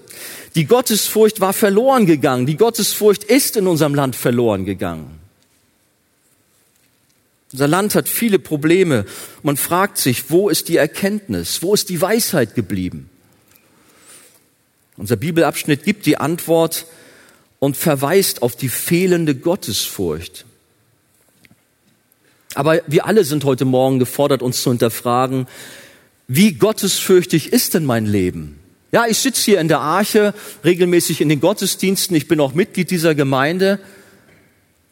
[0.54, 2.46] Die Gottesfurcht war verloren gegangen.
[2.46, 5.18] Die Gottesfurcht ist in unserem Land verloren gegangen.
[7.52, 9.06] Unser Land hat viele Probleme.
[9.42, 11.62] Man fragt sich, wo ist die Erkenntnis?
[11.62, 13.08] Wo ist die Weisheit geblieben?
[14.96, 16.86] Unser Bibelabschnitt gibt die Antwort
[17.58, 20.44] und verweist auf die fehlende Gottesfurcht.
[22.54, 25.46] Aber wir alle sind heute Morgen gefordert, uns zu hinterfragen,
[26.26, 28.58] wie gottesfürchtig ist denn mein Leben?
[28.92, 32.90] Ja, ich sitze hier in der Arche, regelmäßig in den Gottesdiensten, ich bin auch Mitglied
[32.90, 33.80] dieser Gemeinde,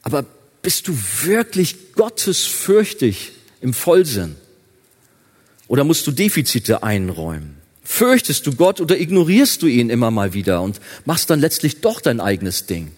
[0.02, 0.24] aber
[0.62, 4.36] bist du wirklich gottesfürchtig im Vollsinn?
[5.68, 7.55] Oder musst du Defizite einräumen?
[7.88, 12.00] Fürchtest du Gott oder ignorierst du ihn immer mal wieder und machst dann letztlich doch
[12.00, 12.90] dein eigenes Ding?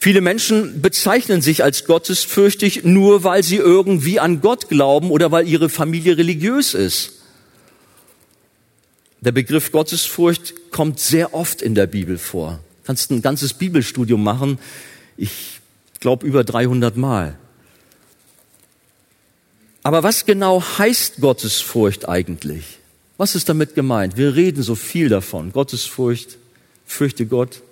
[0.00, 5.46] Viele Menschen bezeichnen sich als gottesfürchtig nur, weil sie irgendwie an Gott glauben oder weil
[5.46, 7.12] ihre Familie religiös ist.
[9.20, 12.60] Der Begriff Gottesfurcht kommt sehr oft in der Bibel vor.
[12.82, 14.58] Du kannst ein ganzes Bibelstudium machen.
[15.16, 15.60] Ich
[16.00, 17.38] glaube über 300 Mal.
[19.84, 22.77] Aber was genau heißt Gottesfurcht eigentlich?
[23.18, 24.16] Was ist damit gemeint?
[24.16, 25.52] Wir reden so viel davon.
[25.52, 26.38] Gottesfurcht,
[26.86, 27.62] fürchte Gott.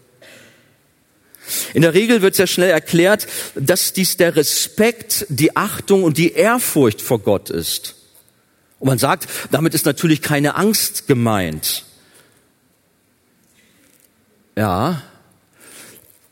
[1.72, 6.32] In der Regel wird sehr schnell erklärt, dass dies der Respekt, die Achtung und die
[6.32, 7.94] Ehrfurcht vor Gott ist.
[8.80, 11.84] Und man sagt, damit ist natürlich keine Angst gemeint.
[14.56, 15.02] Ja.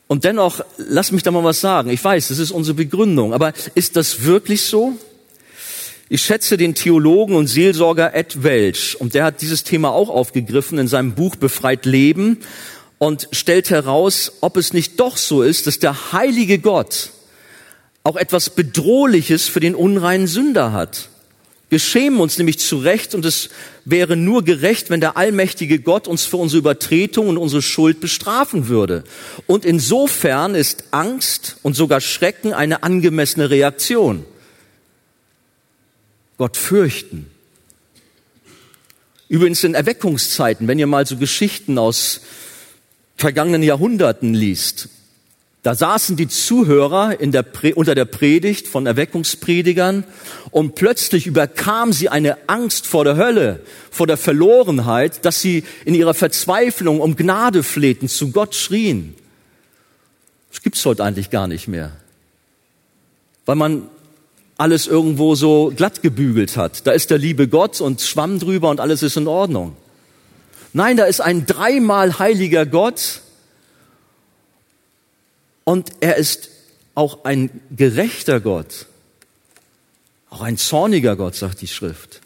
[0.07, 1.89] Und dennoch, lass mich da mal was sagen.
[1.89, 4.97] Ich weiß, das ist unsere Begründung, aber ist das wirklich so?
[6.07, 10.77] Ich schätze den Theologen und Seelsorger Ed Welch und der hat dieses Thema auch aufgegriffen
[10.77, 12.37] in seinem Buch Befreit Leben
[12.99, 17.09] und stellt heraus, ob es nicht doch so ist, dass der heilige Gott
[18.03, 21.09] auch etwas Bedrohliches für den unreinen Sünder hat.
[21.69, 23.49] Wir schämen uns nämlich zu Recht und es
[23.83, 28.67] wäre nur gerecht, wenn der allmächtige Gott uns für unsere Übertretung und unsere Schuld bestrafen
[28.67, 29.03] würde.
[29.47, 34.23] Und insofern ist Angst und sogar Schrecken eine angemessene Reaktion.
[36.37, 37.31] Gott fürchten.
[39.27, 42.21] Übrigens in Erweckungszeiten, wenn ihr mal so Geschichten aus
[43.17, 44.89] vergangenen Jahrhunderten liest,
[45.65, 47.43] da saßen die Zuhörer der
[47.75, 50.03] unter der Predigt von Erweckungspredigern
[50.51, 55.95] und plötzlich überkam sie eine Angst vor der Hölle, vor der Verlorenheit, dass sie in
[55.95, 59.15] ihrer Verzweiflung um Gnade flehten, zu Gott schrien.
[60.51, 61.93] Das gibt's heute eigentlich gar nicht mehr.
[63.47, 63.89] Weil man
[64.57, 66.87] alles irgendwo so glatt gebügelt hat.
[66.87, 69.75] Da ist der liebe Gott und Schwamm drüber und alles ist in Ordnung.
[70.73, 73.21] Nein, da ist ein dreimal heiliger Gott
[75.63, 76.49] und er ist
[76.95, 78.85] auch ein gerechter Gott,
[80.29, 82.21] auch ein zorniger Gott, sagt die Schrift.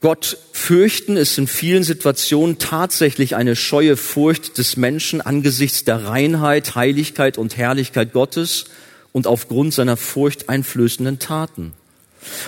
[0.00, 6.74] Gott fürchten ist in vielen Situationen tatsächlich eine scheue Furcht des Menschen angesichts der Reinheit,
[6.74, 8.64] Heiligkeit und Herrlichkeit Gottes
[9.12, 11.72] und aufgrund seiner furchteinflößenden Taten.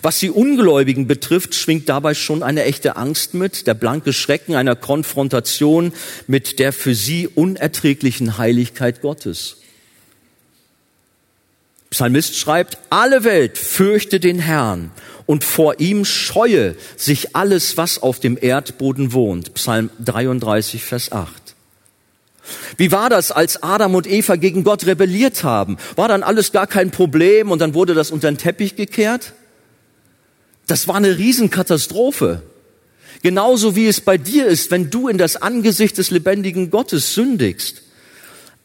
[0.00, 4.76] Was die Ungläubigen betrifft, schwingt dabei schon eine echte Angst mit, der blanke Schrecken einer
[4.76, 5.92] Konfrontation
[6.26, 9.61] mit der für sie unerträglichen Heiligkeit Gottes.
[11.92, 14.90] Psalmist schreibt, alle Welt fürchte den Herrn
[15.26, 19.52] und vor ihm scheue sich alles, was auf dem Erdboden wohnt.
[19.52, 21.54] Psalm 33, Vers 8.
[22.78, 25.76] Wie war das, als Adam und Eva gegen Gott rebelliert haben?
[25.94, 29.34] War dann alles gar kein Problem und dann wurde das unter den Teppich gekehrt?
[30.66, 32.42] Das war eine Riesenkatastrophe.
[33.22, 37.82] Genauso wie es bei dir ist, wenn du in das Angesicht des lebendigen Gottes sündigst.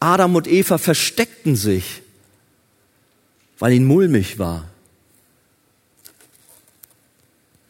[0.00, 2.00] Adam und Eva versteckten sich,
[3.58, 4.68] weil ihnen mulmig war.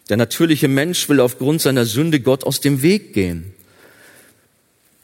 [0.09, 3.53] Der natürliche Mensch will aufgrund seiner Sünde Gott aus dem Weg gehen.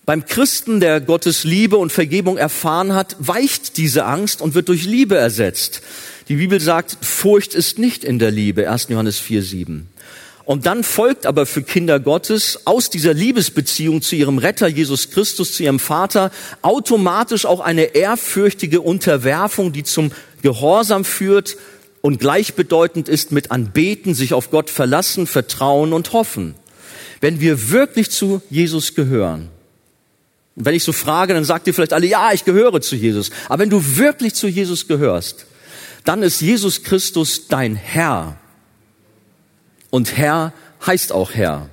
[0.07, 4.85] Beim Christen, der Gottes Liebe und Vergebung erfahren hat, weicht diese Angst und wird durch
[4.85, 5.83] Liebe ersetzt.
[6.29, 8.89] Die Bibel sagt, Furcht ist nicht in der Liebe, 1.
[8.89, 9.89] Johannes 4, 7.
[10.45, 15.55] Und dann folgt aber für Kinder Gottes aus dieser Liebesbeziehung zu ihrem Retter Jesus Christus,
[15.55, 16.31] zu ihrem Vater,
[16.61, 21.57] automatisch auch eine ehrfürchtige Unterwerfung, die zum Gehorsam führt
[22.03, 26.55] und gleichbedeutend ist mit Anbeten, sich auf Gott verlassen, vertrauen und hoffen.
[27.23, 29.49] Wenn wir wirklich zu Jesus gehören,
[30.57, 33.31] wenn ich so frage, dann sagt ihr vielleicht alle, ja, ich gehöre zu Jesus.
[33.49, 35.47] Aber wenn du wirklich zu Jesus gehörst,
[36.05, 38.37] dann ist Jesus Christus dein Herr.
[39.95, 40.53] Und Herr
[40.85, 41.71] heißt auch Herr.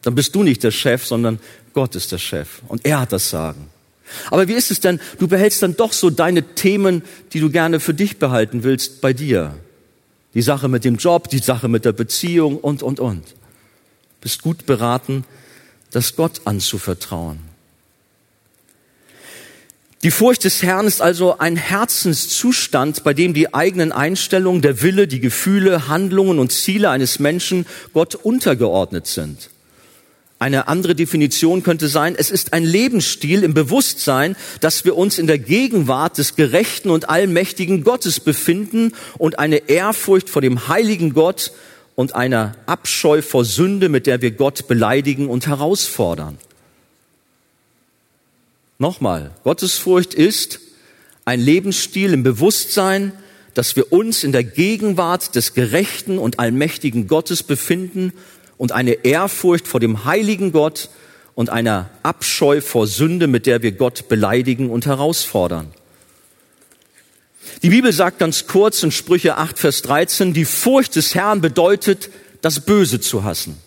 [0.00, 1.38] Dann bist du nicht der Chef, sondern
[1.74, 2.62] Gott ist der Chef.
[2.68, 3.68] Und er hat das Sagen.
[4.30, 7.02] Aber wie ist es denn, du behältst dann doch so deine Themen,
[7.34, 9.58] die du gerne für dich behalten willst, bei dir.
[10.32, 13.26] Die Sache mit dem Job, die Sache mit der Beziehung und, und, und.
[14.22, 15.26] Bist gut beraten,
[15.90, 17.40] das Gott anzuvertrauen.
[20.02, 25.06] Die Furcht des Herrn ist also ein Herzenszustand, bei dem die eigenen Einstellungen, der Wille,
[25.06, 29.50] die Gefühle, Handlungen und Ziele eines Menschen Gott untergeordnet sind.
[30.38, 35.26] Eine andere Definition könnte sein, es ist ein Lebensstil im Bewusstsein, dass wir uns in
[35.26, 41.52] der Gegenwart des gerechten und allmächtigen Gottes befinden und eine Ehrfurcht vor dem heiligen Gott
[41.94, 46.38] und einer Abscheu vor Sünde, mit der wir Gott beleidigen und herausfordern.
[48.80, 50.58] Nochmal, Gottesfurcht ist
[51.26, 53.12] ein Lebensstil im Bewusstsein,
[53.52, 58.14] dass wir uns in der Gegenwart des gerechten und allmächtigen Gottes befinden
[58.56, 60.88] und eine Ehrfurcht vor dem heiligen Gott
[61.34, 65.70] und einer Abscheu vor Sünde, mit der wir Gott beleidigen und herausfordern.
[67.62, 72.08] Die Bibel sagt ganz kurz in Sprüche 8, Vers 13, die Furcht des Herrn bedeutet,
[72.40, 73.58] das Böse zu hassen.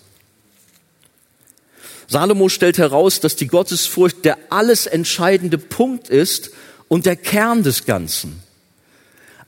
[2.13, 6.51] Salomo stellt heraus, dass die Gottesfurcht der alles entscheidende Punkt ist
[6.87, 8.43] und der Kern des Ganzen.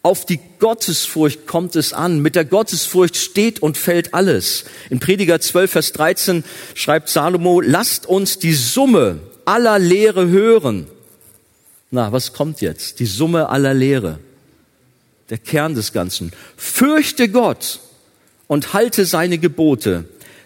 [0.01, 2.22] Auf die Gottesfurcht kommt es an.
[2.22, 4.66] Mit der Gottesfurcht steht und fällt alles.
[4.89, 6.43] In Prediger 12, Vers 13
[6.74, 10.88] schreibt Salomo, lasst uns die Summe aller Lehre hören.
[11.91, 12.99] Na, was kommt jetzt?
[12.99, 14.18] Die Summe aller Lehre.
[15.30, 16.32] Der Kern des Ganzen.
[16.57, 17.80] Fürchte Gott
[18.47, 20.05] und halte seine Gebote,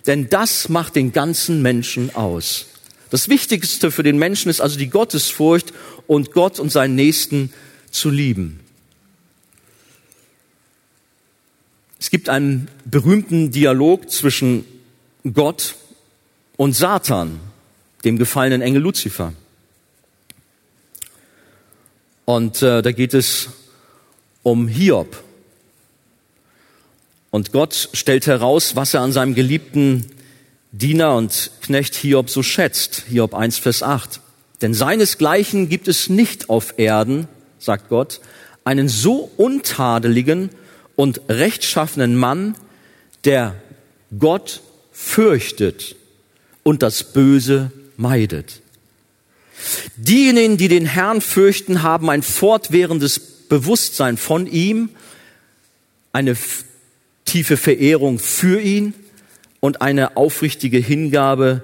[0.09, 2.65] denn das macht den ganzen Menschen aus.
[3.11, 5.71] Das Wichtigste für den Menschen ist also die Gottesfurcht
[6.07, 7.53] und Gott und seinen Nächsten
[7.91, 8.59] zu lieben.
[11.99, 14.65] Es gibt einen berühmten Dialog zwischen
[15.31, 15.75] Gott
[16.57, 17.39] und Satan,
[18.03, 19.33] dem gefallenen Engel Luzifer.
[22.25, 23.49] Und äh, da geht es
[24.41, 25.23] um Hiob.
[27.31, 30.05] Und Gott stellt heraus, was er an seinem geliebten
[30.71, 33.03] Diener und Knecht Hiob so schätzt.
[33.09, 34.21] Hiob 1, Vers 8.
[34.61, 37.27] Denn seinesgleichen gibt es nicht auf Erden,
[37.59, 38.19] sagt Gott,
[38.63, 40.49] einen so untadeligen
[40.95, 42.55] und rechtschaffenen Mann,
[43.23, 43.55] der
[44.17, 44.61] Gott
[44.91, 45.95] fürchtet
[46.63, 48.61] und das Böse meidet.
[49.95, 54.89] Diejenigen, die den Herrn fürchten, haben ein fortwährendes Bewusstsein von ihm,
[56.11, 56.35] eine
[57.29, 58.93] tiefe Verehrung für ihn
[59.59, 61.61] und eine aufrichtige Hingabe,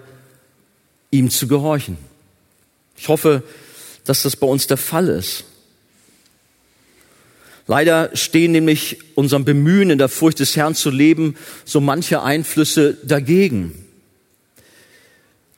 [1.11, 1.97] ihm zu gehorchen.
[2.97, 3.43] Ich hoffe,
[4.05, 5.45] dass das bei uns der Fall ist.
[7.67, 11.35] Leider stehen nämlich unserem Bemühen, in der Furcht des Herrn zu leben,
[11.65, 13.73] so manche Einflüsse dagegen.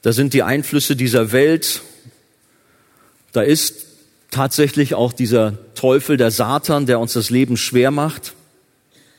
[0.03, 1.81] Da sind die Einflüsse dieser Welt,
[3.33, 3.87] da ist
[4.31, 8.33] tatsächlich auch dieser Teufel, der Satan, der uns das Leben schwer macht.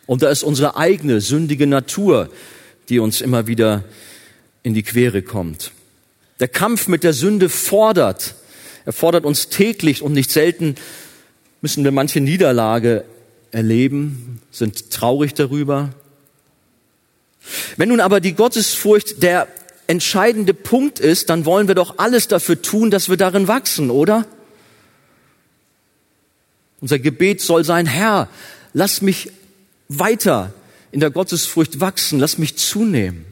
[0.08, 2.30] Und da ist unsere eigene sündige Natur,
[2.88, 3.84] die uns immer wieder
[4.62, 5.70] in die Quere kommt.
[6.40, 8.34] Der Kampf mit der Sünde fordert.
[8.86, 10.76] Er fordert uns täglich und nicht selten
[11.60, 13.04] müssen wir manche Niederlage
[13.50, 15.90] erleben, sind traurig darüber.
[17.76, 19.46] Wenn nun aber die Gottesfurcht der
[19.88, 24.24] entscheidende Punkt ist, dann wollen wir doch alles dafür tun, dass wir darin wachsen, oder?
[26.80, 28.30] Unser Gebet soll sein, Herr,
[28.72, 29.32] lass mich
[29.88, 30.52] weiter
[30.90, 33.24] in der Gottesfurcht wachsen, lass mich zunehmen.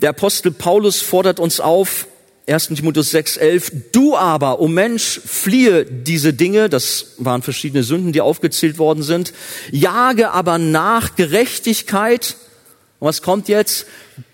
[0.00, 2.06] Der Apostel Paulus fordert uns auf,
[2.46, 2.68] 1.
[2.68, 8.12] Timotheus 6, 11, du aber, o oh Mensch, fliehe diese Dinge, das waren verschiedene Sünden,
[8.12, 9.32] die aufgezählt worden sind,
[9.70, 12.36] jage aber nach Gerechtigkeit,
[12.98, 13.86] und was kommt jetzt?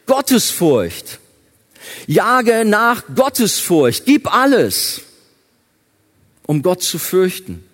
[0.06, 1.20] Gottesfurcht.
[2.06, 5.02] Jage nach Gottesfurcht, gib alles,
[6.46, 7.64] um Gott zu fürchten.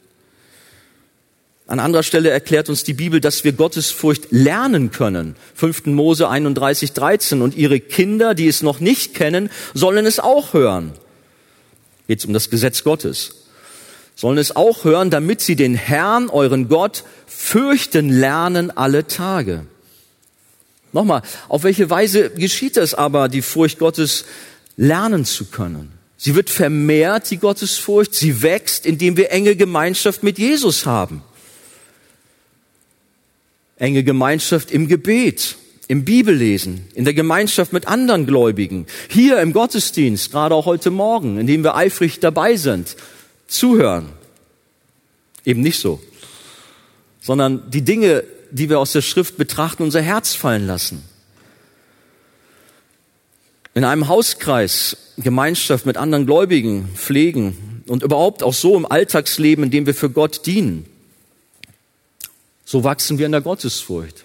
[1.72, 5.36] An anderer Stelle erklärt uns die Bibel, dass wir Gottesfurcht lernen können.
[5.54, 5.86] 5.
[5.86, 7.40] Mose 31, 13.
[7.40, 10.92] Und ihre Kinder, die es noch nicht kennen, sollen es auch hören.
[12.08, 13.46] Geht um das Gesetz Gottes.
[14.14, 19.64] Sollen es auch hören, damit sie den Herrn, euren Gott, fürchten lernen alle Tage.
[20.92, 24.26] Nochmal, auf welche Weise geschieht es aber, die Furcht Gottes
[24.76, 25.90] lernen zu können?
[26.18, 28.14] Sie wird vermehrt, die Gottesfurcht.
[28.14, 31.22] Sie wächst, indem wir enge Gemeinschaft mit Jesus haben
[33.82, 35.56] enge Gemeinschaft im Gebet,
[35.88, 41.36] im Bibellesen, in der Gemeinschaft mit anderen Gläubigen, hier im Gottesdienst, gerade auch heute Morgen,
[41.36, 42.94] in dem wir eifrig dabei sind,
[43.48, 44.10] zuhören.
[45.44, 46.00] Eben nicht so,
[47.20, 48.22] sondern die Dinge,
[48.52, 51.02] die wir aus der Schrift betrachten, unser Herz fallen lassen.
[53.74, 59.70] In einem Hauskreis Gemeinschaft mit anderen Gläubigen pflegen und überhaupt auch so im Alltagsleben, in
[59.72, 60.86] dem wir für Gott dienen.
[62.72, 64.24] So wachsen wir in der Gottesfurcht.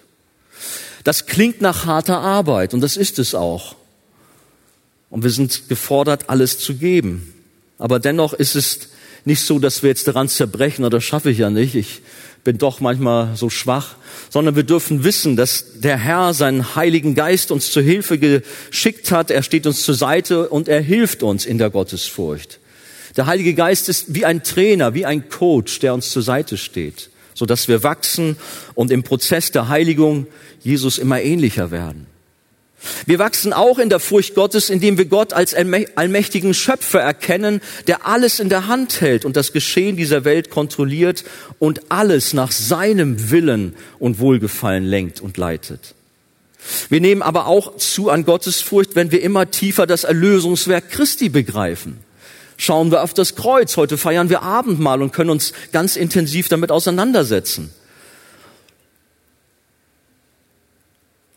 [1.04, 3.76] Das klingt nach harter Arbeit und das ist es auch.
[5.10, 7.34] Und wir sind gefordert, alles zu geben.
[7.76, 8.88] Aber dennoch ist es
[9.26, 12.00] nicht so, dass wir jetzt daran zerbrechen, oder das schaffe ich ja nicht, ich
[12.42, 13.96] bin doch manchmal so schwach,
[14.30, 19.30] sondern wir dürfen wissen, dass der Herr seinen Heiligen Geist uns zur Hilfe geschickt hat,
[19.30, 22.60] er steht uns zur Seite und er hilft uns in der Gottesfurcht.
[23.14, 27.10] Der Heilige Geist ist wie ein Trainer, wie ein Coach, der uns zur Seite steht
[27.38, 28.36] sodass wir wachsen
[28.74, 30.26] und im Prozess der Heiligung
[30.60, 32.06] Jesus immer ähnlicher werden.
[33.06, 38.06] Wir wachsen auch in der Furcht Gottes, indem wir Gott als allmächtigen Schöpfer erkennen, der
[38.06, 41.24] alles in der Hand hält und das Geschehen dieser Welt kontrolliert
[41.58, 45.94] und alles nach seinem Willen und Wohlgefallen lenkt und leitet.
[46.88, 51.28] Wir nehmen aber auch zu an Gottes Furcht, wenn wir immer tiefer das Erlösungswerk Christi
[51.28, 51.98] begreifen
[52.58, 53.78] schauen wir auf das Kreuz.
[53.78, 57.72] Heute feiern wir Abendmahl und können uns ganz intensiv damit auseinandersetzen.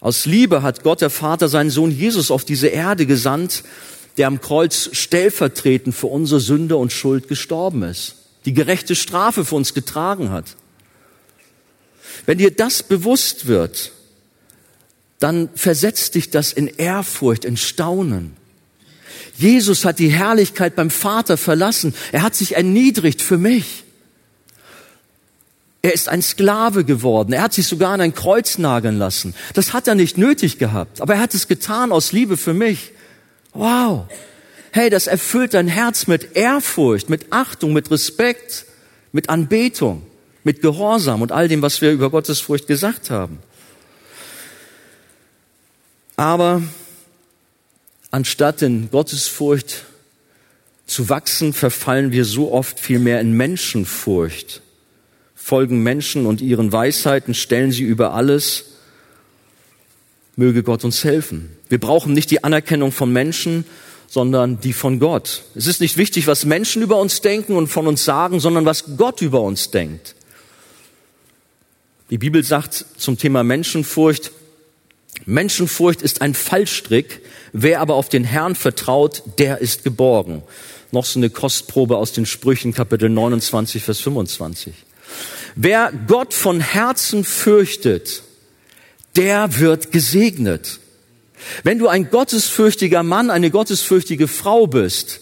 [0.02, 3.64] Aus Liebe hat Gott der Vater seinen Sohn Jesus auf diese Erde gesandt,
[4.18, 8.16] der am Kreuz stellvertretend für unsere Sünde und Schuld gestorben ist,
[8.46, 10.58] die gerechte Strafe für uns getragen hat.
[12.26, 13.92] Wenn dir das bewusst wird,
[15.20, 18.36] dann versetzt dich das in Ehrfurcht, in Staunen.
[19.38, 21.94] Jesus hat die Herrlichkeit beim Vater verlassen.
[22.12, 23.84] Er hat sich erniedrigt für mich.
[25.82, 27.34] Er ist ein Sklave geworden.
[27.34, 29.34] Er hat sich sogar an ein Kreuz nageln lassen.
[29.54, 32.92] Das hat er nicht nötig gehabt, aber er hat es getan aus Liebe für mich.
[33.54, 34.06] Wow.
[34.72, 38.66] Hey, das erfüllt dein Herz mit Ehrfurcht, mit Achtung, mit Respekt,
[39.12, 40.04] mit Anbetung,
[40.44, 43.40] mit Gehorsam und all dem, was wir über Gottesfurcht gesagt haben.
[46.16, 46.62] Aber
[48.12, 49.86] anstatt in Gottesfurcht
[50.86, 54.62] zu wachsen, verfallen wir so oft vielmehr in Menschenfurcht,
[55.34, 58.66] folgen Menschen und ihren Weisheiten, stellen sie über alles.
[60.36, 61.56] Möge Gott uns helfen.
[61.70, 63.66] Wir brauchen nicht die Anerkennung von Menschen,
[64.08, 65.44] sondern die von Gott.
[65.56, 68.98] Es ist nicht wichtig, was Menschen über uns denken und von uns sagen, sondern was
[68.98, 70.16] Gott über uns denkt.
[72.10, 74.32] Die Bibel sagt zum Thema Menschenfurcht,
[75.26, 77.22] Menschenfurcht ist ein Fallstrick,
[77.54, 80.44] wer aber auf den Herrn vertraut, der ist geborgen.
[80.92, 84.74] Noch so eine Kostprobe aus den Sprüchen Kapitel 29, Vers 25.
[85.56, 88.24] Wer Gott von Herzen fürchtet,
[89.16, 90.80] der wird gesegnet.
[91.64, 95.22] Wenn du ein gottesfürchtiger Mann, eine gottesfürchtige Frau bist,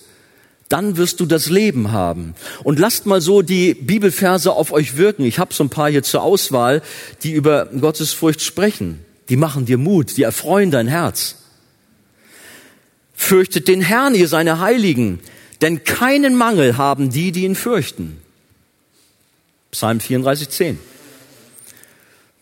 [0.69, 2.35] dann wirst du das Leben haben.
[2.63, 5.25] Und lasst mal so die Bibelverse auf euch wirken.
[5.25, 6.83] Ich habe so ein paar hier zur Auswahl,
[7.23, 9.03] die über Gottesfurcht sprechen.
[9.29, 11.38] Die machen dir Mut, die erfreuen dein Herz.
[13.21, 15.19] Fürchtet den Herrn, ihr seine Heiligen,
[15.61, 18.17] denn keinen Mangel haben die, die ihn fürchten.
[19.71, 20.79] Psalm 34, 10.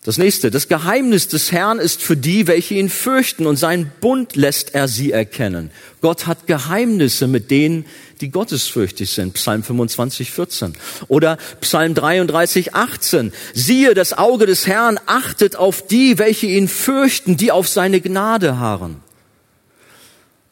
[0.03, 4.35] Das nächste, das Geheimnis des Herrn ist für die, welche ihn fürchten und seinen Bund
[4.35, 5.71] lässt er sie erkennen.
[5.99, 7.85] Gott hat Geheimnisse mit denen,
[8.21, 9.33] die gottesfürchtig sind.
[9.33, 10.73] Psalm 25, 14.
[11.07, 13.33] Oder Psalm 33, 18.
[13.55, 18.59] Siehe, das Auge des Herrn achtet auf die, welche ihn fürchten, die auf seine Gnade
[18.59, 19.01] harren.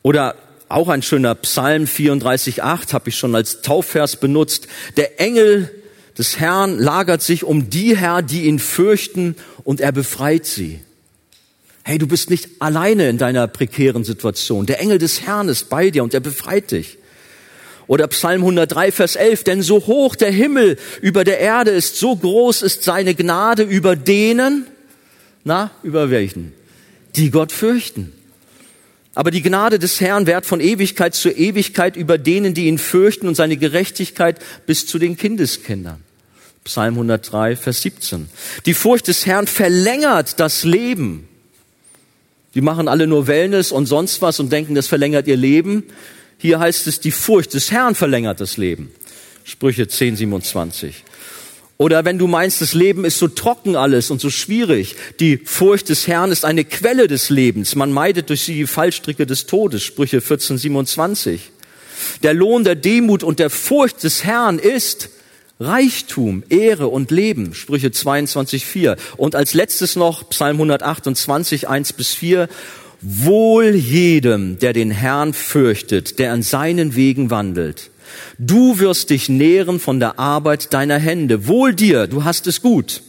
[0.06, 0.36] Oder
[0.70, 4.68] auch ein schöner Psalm 34, 8 habe ich schon als Taufvers benutzt.
[4.97, 5.72] Der Engel
[6.16, 10.80] des Herrn lagert sich um die Herr, die ihn fürchten, und er befreit sie.
[11.84, 14.68] Hey, du bist nicht alleine in deiner prekären Situation.
[14.68, 16.99] Der Engel des Herrn ist bei dir und er befreit dich.
[17.88, 22.16] Oder Psalm 103, Vers 11, denn so hoch der Himmel über der Erde ist, so
[22.16, 24.68] groß ist seine Gnade über denen,
[25.43, 26.53] na, über welchen?
[27.16, 28.12] Die Gott fürchten.
[29.16, 33.28] Aber die Gnade des Herrn währt von Ewigkeit zu Ewigkeit über denen, die ihn fürchten
[33.28, 36.03] und seine Gerechtigkeit bis zu den Kindeskindern.
[36.66, 38.28] Psalm 103, Vers 17.
[38.66, 41.30] Die Furcht des Herrn verlängert das Leben.
[42.55, 45.84] Die machen alle nur Wellness und sonst was und denken, das verlängert ihr Leben.
[46.38, 48.91] Hier heißt es, die Furcht des Herrn verlängert das Leben.
[49.43, 51.03] Sprüche 10, 27.
[51.78, 54.95] Oder wenn du meinst, das Leben ist so trocken alles und so schwierig.
[55.19, 57.76] Die Furcht des Herrn ist eine Quelle des Lebens.
[57.76, 59.84] Man meidet durch sie die Fallstricke des Todes.
[59.84, 61.51] Sprüche 14, 27.
[62.23, 65.09] Der Lohn der Demut und der Furcht des Herrn ist
[65.59, 68.95] Reichtum, Ehre und Leben, Sprüche 22, 4.
[69.17, 72.47] Und als letztes noch Psalm 128, 1 bis 4.
[73.01, 77.91] Wohl jedem, der den Herrn fürchtet, der an seinen Wegen wandelt.
[78.38, 81.47] Du wirst dich nähren von der Arbeit deiner Hände.
[81.47, 83.01] Wohl dir, du hast es gut.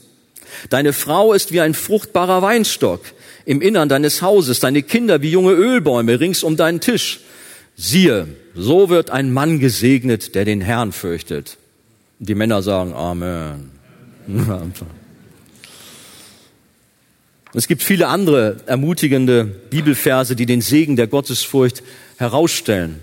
[0.70, 3.00] Deine Frau ist wie ein fruchtbarer Weinstock
[3.44, 7.20] im Innern deines Hauses, deine Kinder wie junge Ölbäume rings um deinen Tisch.
[7.76, 11.58] Siehe, so wird ein Mann gesegnet, der den Herrn fürchtet.
[12.18, 13.70] Die Männer sagen Amen.
[17.54, 21.82] Es gibt viele andere ermutigende Bibelverse, die den Segen der Gottesfurcht
[22.18, 23.00] herausstellen.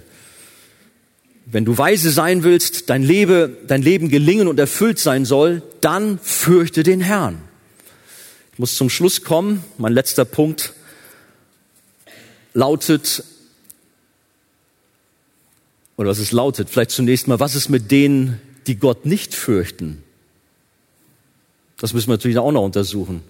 [1.53, 6.17] Wenn du weise sein willst, dein Leben, dein Leben gelingen und erfüllt sein soll, dann
[6.17, 7.37] fürchte den Herrn.
[8.53, 9.63] Ich muss zum Schluss kommen.
[9.77, 10.73] Mein letzter Punkt
[12.55, 13.23] lautet,
[15.95, 20.01] oder was es lautet, vielleicht zunächst mal, was ist mit denen, die Gott nicht fürchten.
[21.77, 23.21] Das müssen wir natürlich auch noch untersuchen.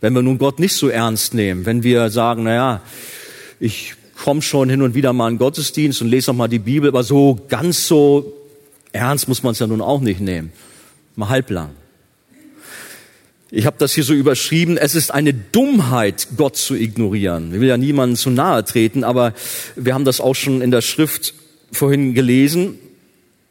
[0.00, 2.82] Wenn wir nun Gott nicht so ernst nehmen, wenn wir sagen, na ja,
[3.60, 6.88] ich komme schon hin und wieder mal in Gottesdienst und lese auch mal die Bibel,
[6.88, 8.32] aber so ganz so
[8.92, 10.52] ernst muss man es ja nun auch nicht nehmen.
[11.16, 11.70] Mal halblang.
[13.50, 17.52] Ich habe das hier so überschrieben, es ist eine Dummheit, Gott zu ignorieren.
[17.52, 19.34] Ich will ja niemandem zu nahe treten, aber
[19.74, 21.34] wir haben das auch schon in der Schrift
[21.72, 22.78] vorhin gelesen,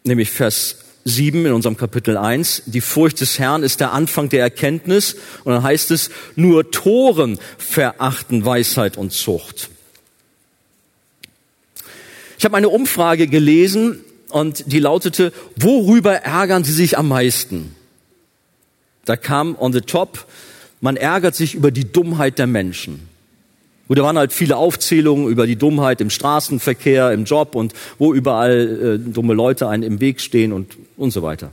[0.06, 2.64] nämlich Vers 7 in unserem Kapitel 1.
[2.68, 5.18] Die Furcht des Herrn ist der Anfang der Erkenntnis.
[5.44, 9.70] Und dann heißt es, nur Toren verachten Weisheit und Zucht.
[12.42, 17.76] Ich habe eine Umfrage gelesen und die lautete, worüber ärgern Sie sich am meisten?
[19.06, 20.26] da kam on the top,
[20.80, 23.08] man ärgert sich über die Dummheit der Menschen.
[23.88, 28.14] Und da waren halt viele Aufzählungen über die Dummheit im Straßenverkehr, im Job und wo
[28.14, 31.52] überall äh, dumme Leute einen im Weg stehen und, und so weiter.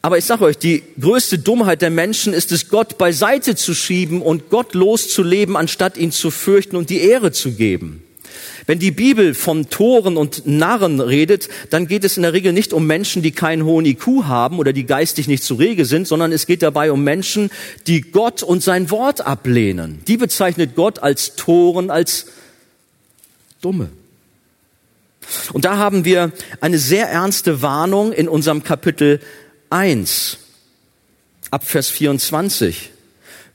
[0.00, 4.22] Aber ich sage euch, die größte Dummheit der Menschen ist es, Gott beiseite zu schieben
[4.22, 8.03] und Gott loszuleben, anstatt ihn zu fürchten und die Ehre zu geben.
[8.66, 12.72] Wenn die Bibel von Toren und Narren redet, dann geht es in der Regel nicht
[12.72, 16.32] um Menschen, die keinen hohen IQ haben oder die geistig nicht zu rege sind, sondern
[16.32, 17.50] es geht dabei um Menschen,
[17.86, 20.00] die Gott und sein Wort ablehnen.
[20.06, 22.26] Die bezeichnet Gott als Toren, als
[23.60, 23.90] Dumme.
[25.52, 29.20] Und da haben wir eine sehr ernste Warnung in unserem Kapitel
[29.68, 30.38] 1
[31.50, 32.93] ab Vers 24.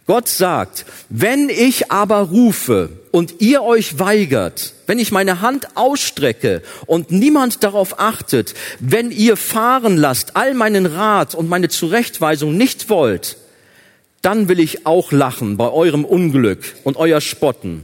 [0.10, 6.64] Gott sagt, wenn ich aber rufe und ihr euch weigert, wenn ich meine Hand ausstrecke
[6.88, 12.89] und niemand darauf achtet, wenn ihr fahren lasst, all meinen Rat und meine Zurechtweisung nicht
[12.89, 13.38] wollt,
[14.24, 17.84] dann will ich auch lachen bei eurem Unglück und euer Spotten.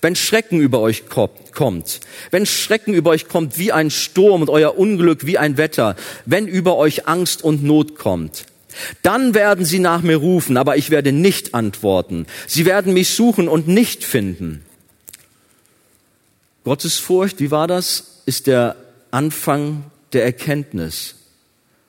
[0.00, 2.00] Wenn Schrecken über euch kommt,
[2.30, 6.46] wenn Schrecken über euch kommt wie ein Sturm und euer Unglück wie ein Wetter, wenn
[6.46, 8.44] über euch Angst und Not kommt,
[9.02, 12.26] dann werden sie nach mir rufen, aber ich werde nicht antworten.
[12.46, 14.64] Sie werden mich suchen und nicht finden.
[16.64, 18.22] Gottesfurcht, wie war das?
[18.26, 18.76] Ist der
[19.10, 21.14] Anfang der Erkenntnis.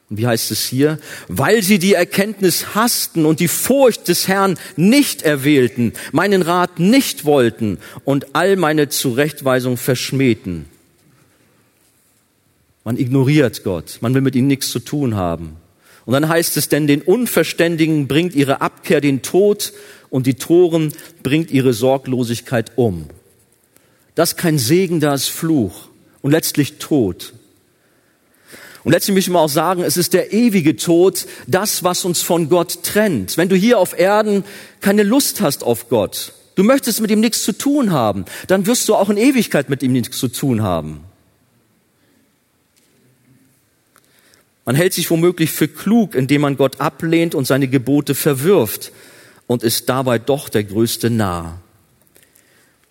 [0.10, 1.00] Und wie heißt es hier?
[1.28, 7.26] Weil sie die Erkenntnis hassten und die Furcht des Herrn nicht erwählten, meinen Rat nicht
[7.26, 10.66] wollten und all meine Zurechtweisung verschmähten.
[12.84, 15.58] Man ignoriert Gott, man will mit ihm nichts zu tun haben.
[16.06, 19.74] Und dann heißt es, denn den Unverständigen bringt ihre Abkehr den Tod
[20.10, 20.94] und die Toren
[21.24, 23.08] bringt ihre Sorglosigkeit um.
[24.14, 25.90] Das ist kein Segen, das ist Fluch
[26.22, 27.34] und letztlich Tod.
[28.84, 32.22] Und letztlich möchte ich mal auch sagen, es ist der ewige Tod, das, was uns
[32.22, 33.36] von Gott trennt.
[33.36, 34.44] Wenn du hier auf Erden
[34.80, 38.88] keine Lust hast auf Gott, du möchtest mit ihm nichts zu tun haben, dann wirst
[38.88, 41.04] du auch in Ewigkeit mit ihm nichts zu tun haben.
[44.66, 48.92] Man hält sich womöglich für klug, indem man Gott ablehnt und seine Gebote verwirft
[49.48, 51.62] und ist dabei doch der größte Narr.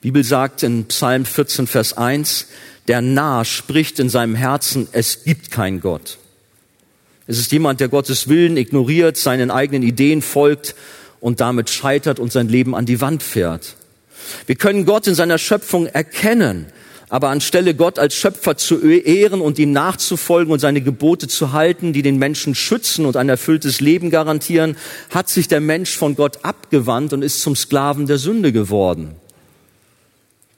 [0.00, 2.46] Bibel sagt in Psalm 14, Vers 1,
[2.86, 6.18] der Narr spricht in seinem Herzen, es gibt keinen Gott.
[7.26, 10.74] Es ist jemand, der Gottes Willen ignoriert, seinen eigenen Ideen folgt
[11.20, 13.76] und damit scheitert und sein Leben an die Wand fährt.
[14.46, 16.66] Wir können Gott in seiner Schöpfung erkennen,
[17.14, 21.92] aber anstelle Gott als Schöpfer zu ehren und ihm nachzufolgen und seine Gebote zu halten,
[21.92, 24.76] die den Menschen schützen und ein erfülltes Leben garantieren,
[25.10, 29.14] hat sich der Mensch von Gott abgewandt und ist zum Sklaven der Sünde geworden,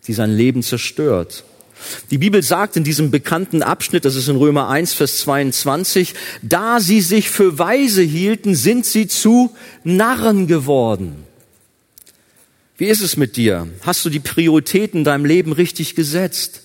[0.06, 1.44] die sein Leben zerstört.
[2.10, 6.80] Die Bibel sagt in diesem bekannten Abschnitt, das ist in Römer 1, Vers 22, da
[6.80, 9.54] sie sich für weise hielten, sind sie zu
[9.84, 11.25] Narren geworden.
[12.78, 13.68] Wie ist es mit dir?
[13.82, 16.60] Hast du die Prioritäten in deinem Leben richtig gesetzt?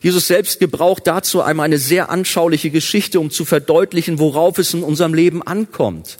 [0.00, 4.84] Jesus selbst gebraucht dazu einmal eine sehr anschauliche Geschichte, um zu verdeutlichen, worauf es in
[4.84, 6.18] unserem Leben ankommt.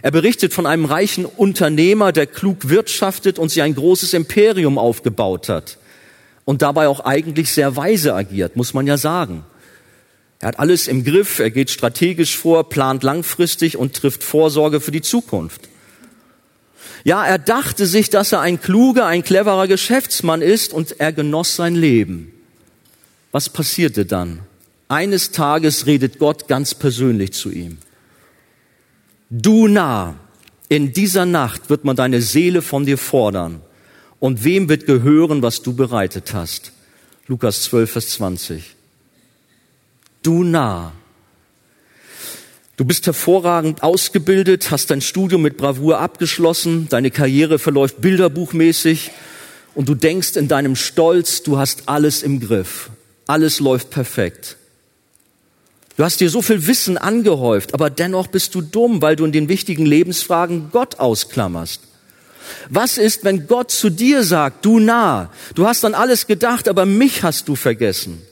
[0.00, 5.50] Er berichtet von einem reichen Unternehmer, der klug wirtschaftet und sich ein großes Imperium aufgebaut
[5.50, 5.76] hat
[6.46, 9.44] und dabei auch eigentlich sehr weise agiert, muss man ja sagen.
[10.40, 14.90] Er hat alles im Griff, er geht strategisch vor, plant langfristig und trifft Vorsorge für
[14.92, 15.68] die Zukunft.
[17.04, 21.56] Ja, er dachte sich, dass er ein kluger, ein cleverer Geschäftsmann ist und er genoss
[21.56, 22.32] sein Leben.
[23.32, 24.40] Was passierte dann?
[24.88, 27.78] Eines Tages redet Gott ganz persönlich zu ihm.
[29.30, 30.16] Du nah,
[30.68, 33.62] in dieser Nacht wird man deine Seele von dir fordern.
[34.20, 36.72] Und wem wird gehören, was du bereitet hast?
[37.26, 38.76] Lukas 12, Vers 20.
[40.22, 40.92] Du nah,
[42.76, 49.10] Du bist hervorragend ausgebildet, hast dein Studium mit Bravour abgeschlossen, deine Karriere verläuft bilderbuchmäßig
[49.74, 52.90] und du denkst in deinem Stolz, du hast alles im Griff.
[53.26, 54.56] Alles läuft perfekt.
[55.98, 59.32] Du hast dir so viel Wissen angehäuft, aber dennoch bist du dumm, weil du in
[59.32, 61.82] den wichtigen Lebensfragen Gott ausklammerst.
[62.70, 66.86] Was ist, wenn Gott zu dir sagt, du nah, du hast an alles gedacht, aber
[66.86, 68.22] mich hast du vergessen?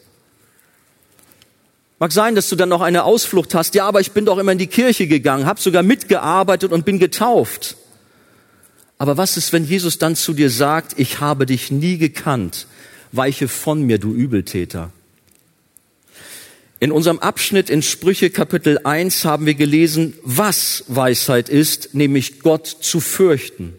[2.02, 3.74] Mag sein, dass du dann noch eine Ausflucht hast.
[3.74, 6.98] Ja, aber ich bin doch immer in die Kirche gegangen, habe sogar mitgearbeitet und bin
[6.98, 7.76] getauft.
[8.96, 12.66] Aber was ist, wenn Jesus dann zu dir sagt, ich habe dich nie gekannt,
[13.12, 14.90] weiche von mir, du Übeltäter?
[16.78, 22.66] In unserem Abschnitt in Sprüche Kapitel 1 haben wir gelesen, was Weisheit ist, nämlich Gott
[22.66, 23.74] zu fürchten.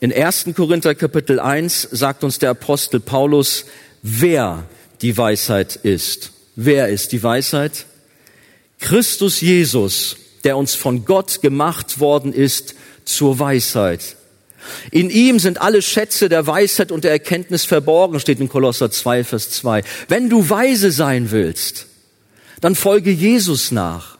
[0.00, 0.46] In 1.
[0.56, 3.66] Korinther Kapitel 1 sagt uns der Apostel Paulus,
[4.00, 4.64] wer
[5.02, 6.32] die Weisheit ist.
[6.56, 7.84] Wer ist die Weisheit?
[8.80, 14.16] Christus Jesus, der uns von Gott gemacht worden ist zur Weisheit.
[14.90, 19.22] In ihm sind alle Schätze der Weisheit und der Erkenntnis verborgen, steht in Kolosser 2,
[19.24, 19.84] Vers 2.
[20.08, 21.86] Wenn du weise sein willst,
[22.62, 24.16] dann folge Jesus nach.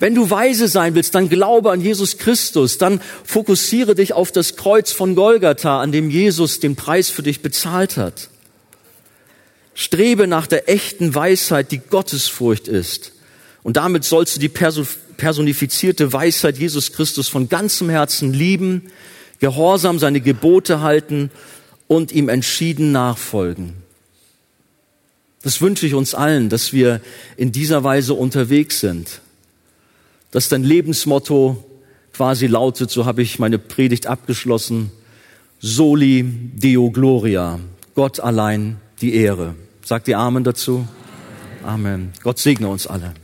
[0.00, 4.56] Wenn du weise sein willst, dann glaube an Jesus Christus, dann fokussiere dich auf das
[4.56, 8.28] Kreuz von Golgatha, an dem Jesus den Preis für dich bezahlt hat.
[9.78, 13.12] Strebe nach der echten Weisheit, die Gottesfurcht ist.
[13.62, 18.90] Und damit sollst du die personifizierte Weisheit Jesus Christus von ganzem Herzen lieben,
[19.38, 21.30] gehorsam seine Gebote halten
[21.86, 23.74] und ihm entschieden nachfolgen.
[25.42, 27.00] Das wünsche ich uns allen, dass wir
[27.36, 29.20] in dieser Weise unterwegs sind
[30.30, 31.64] dass dein Lebensmotto
[32.12, 34.90] quasi lautet, so habe ich meine Predigt abgeschlossen,
[35.60, 37.60] Soli Deo Gloria,
[37.94, 39.54] Gott allein die Ehre.
[39.88, 40.86] Sagt ihr Amen dazu?
[41.64, 42.12] Amen.
[42.22, 43.14] Gott segne uns alle.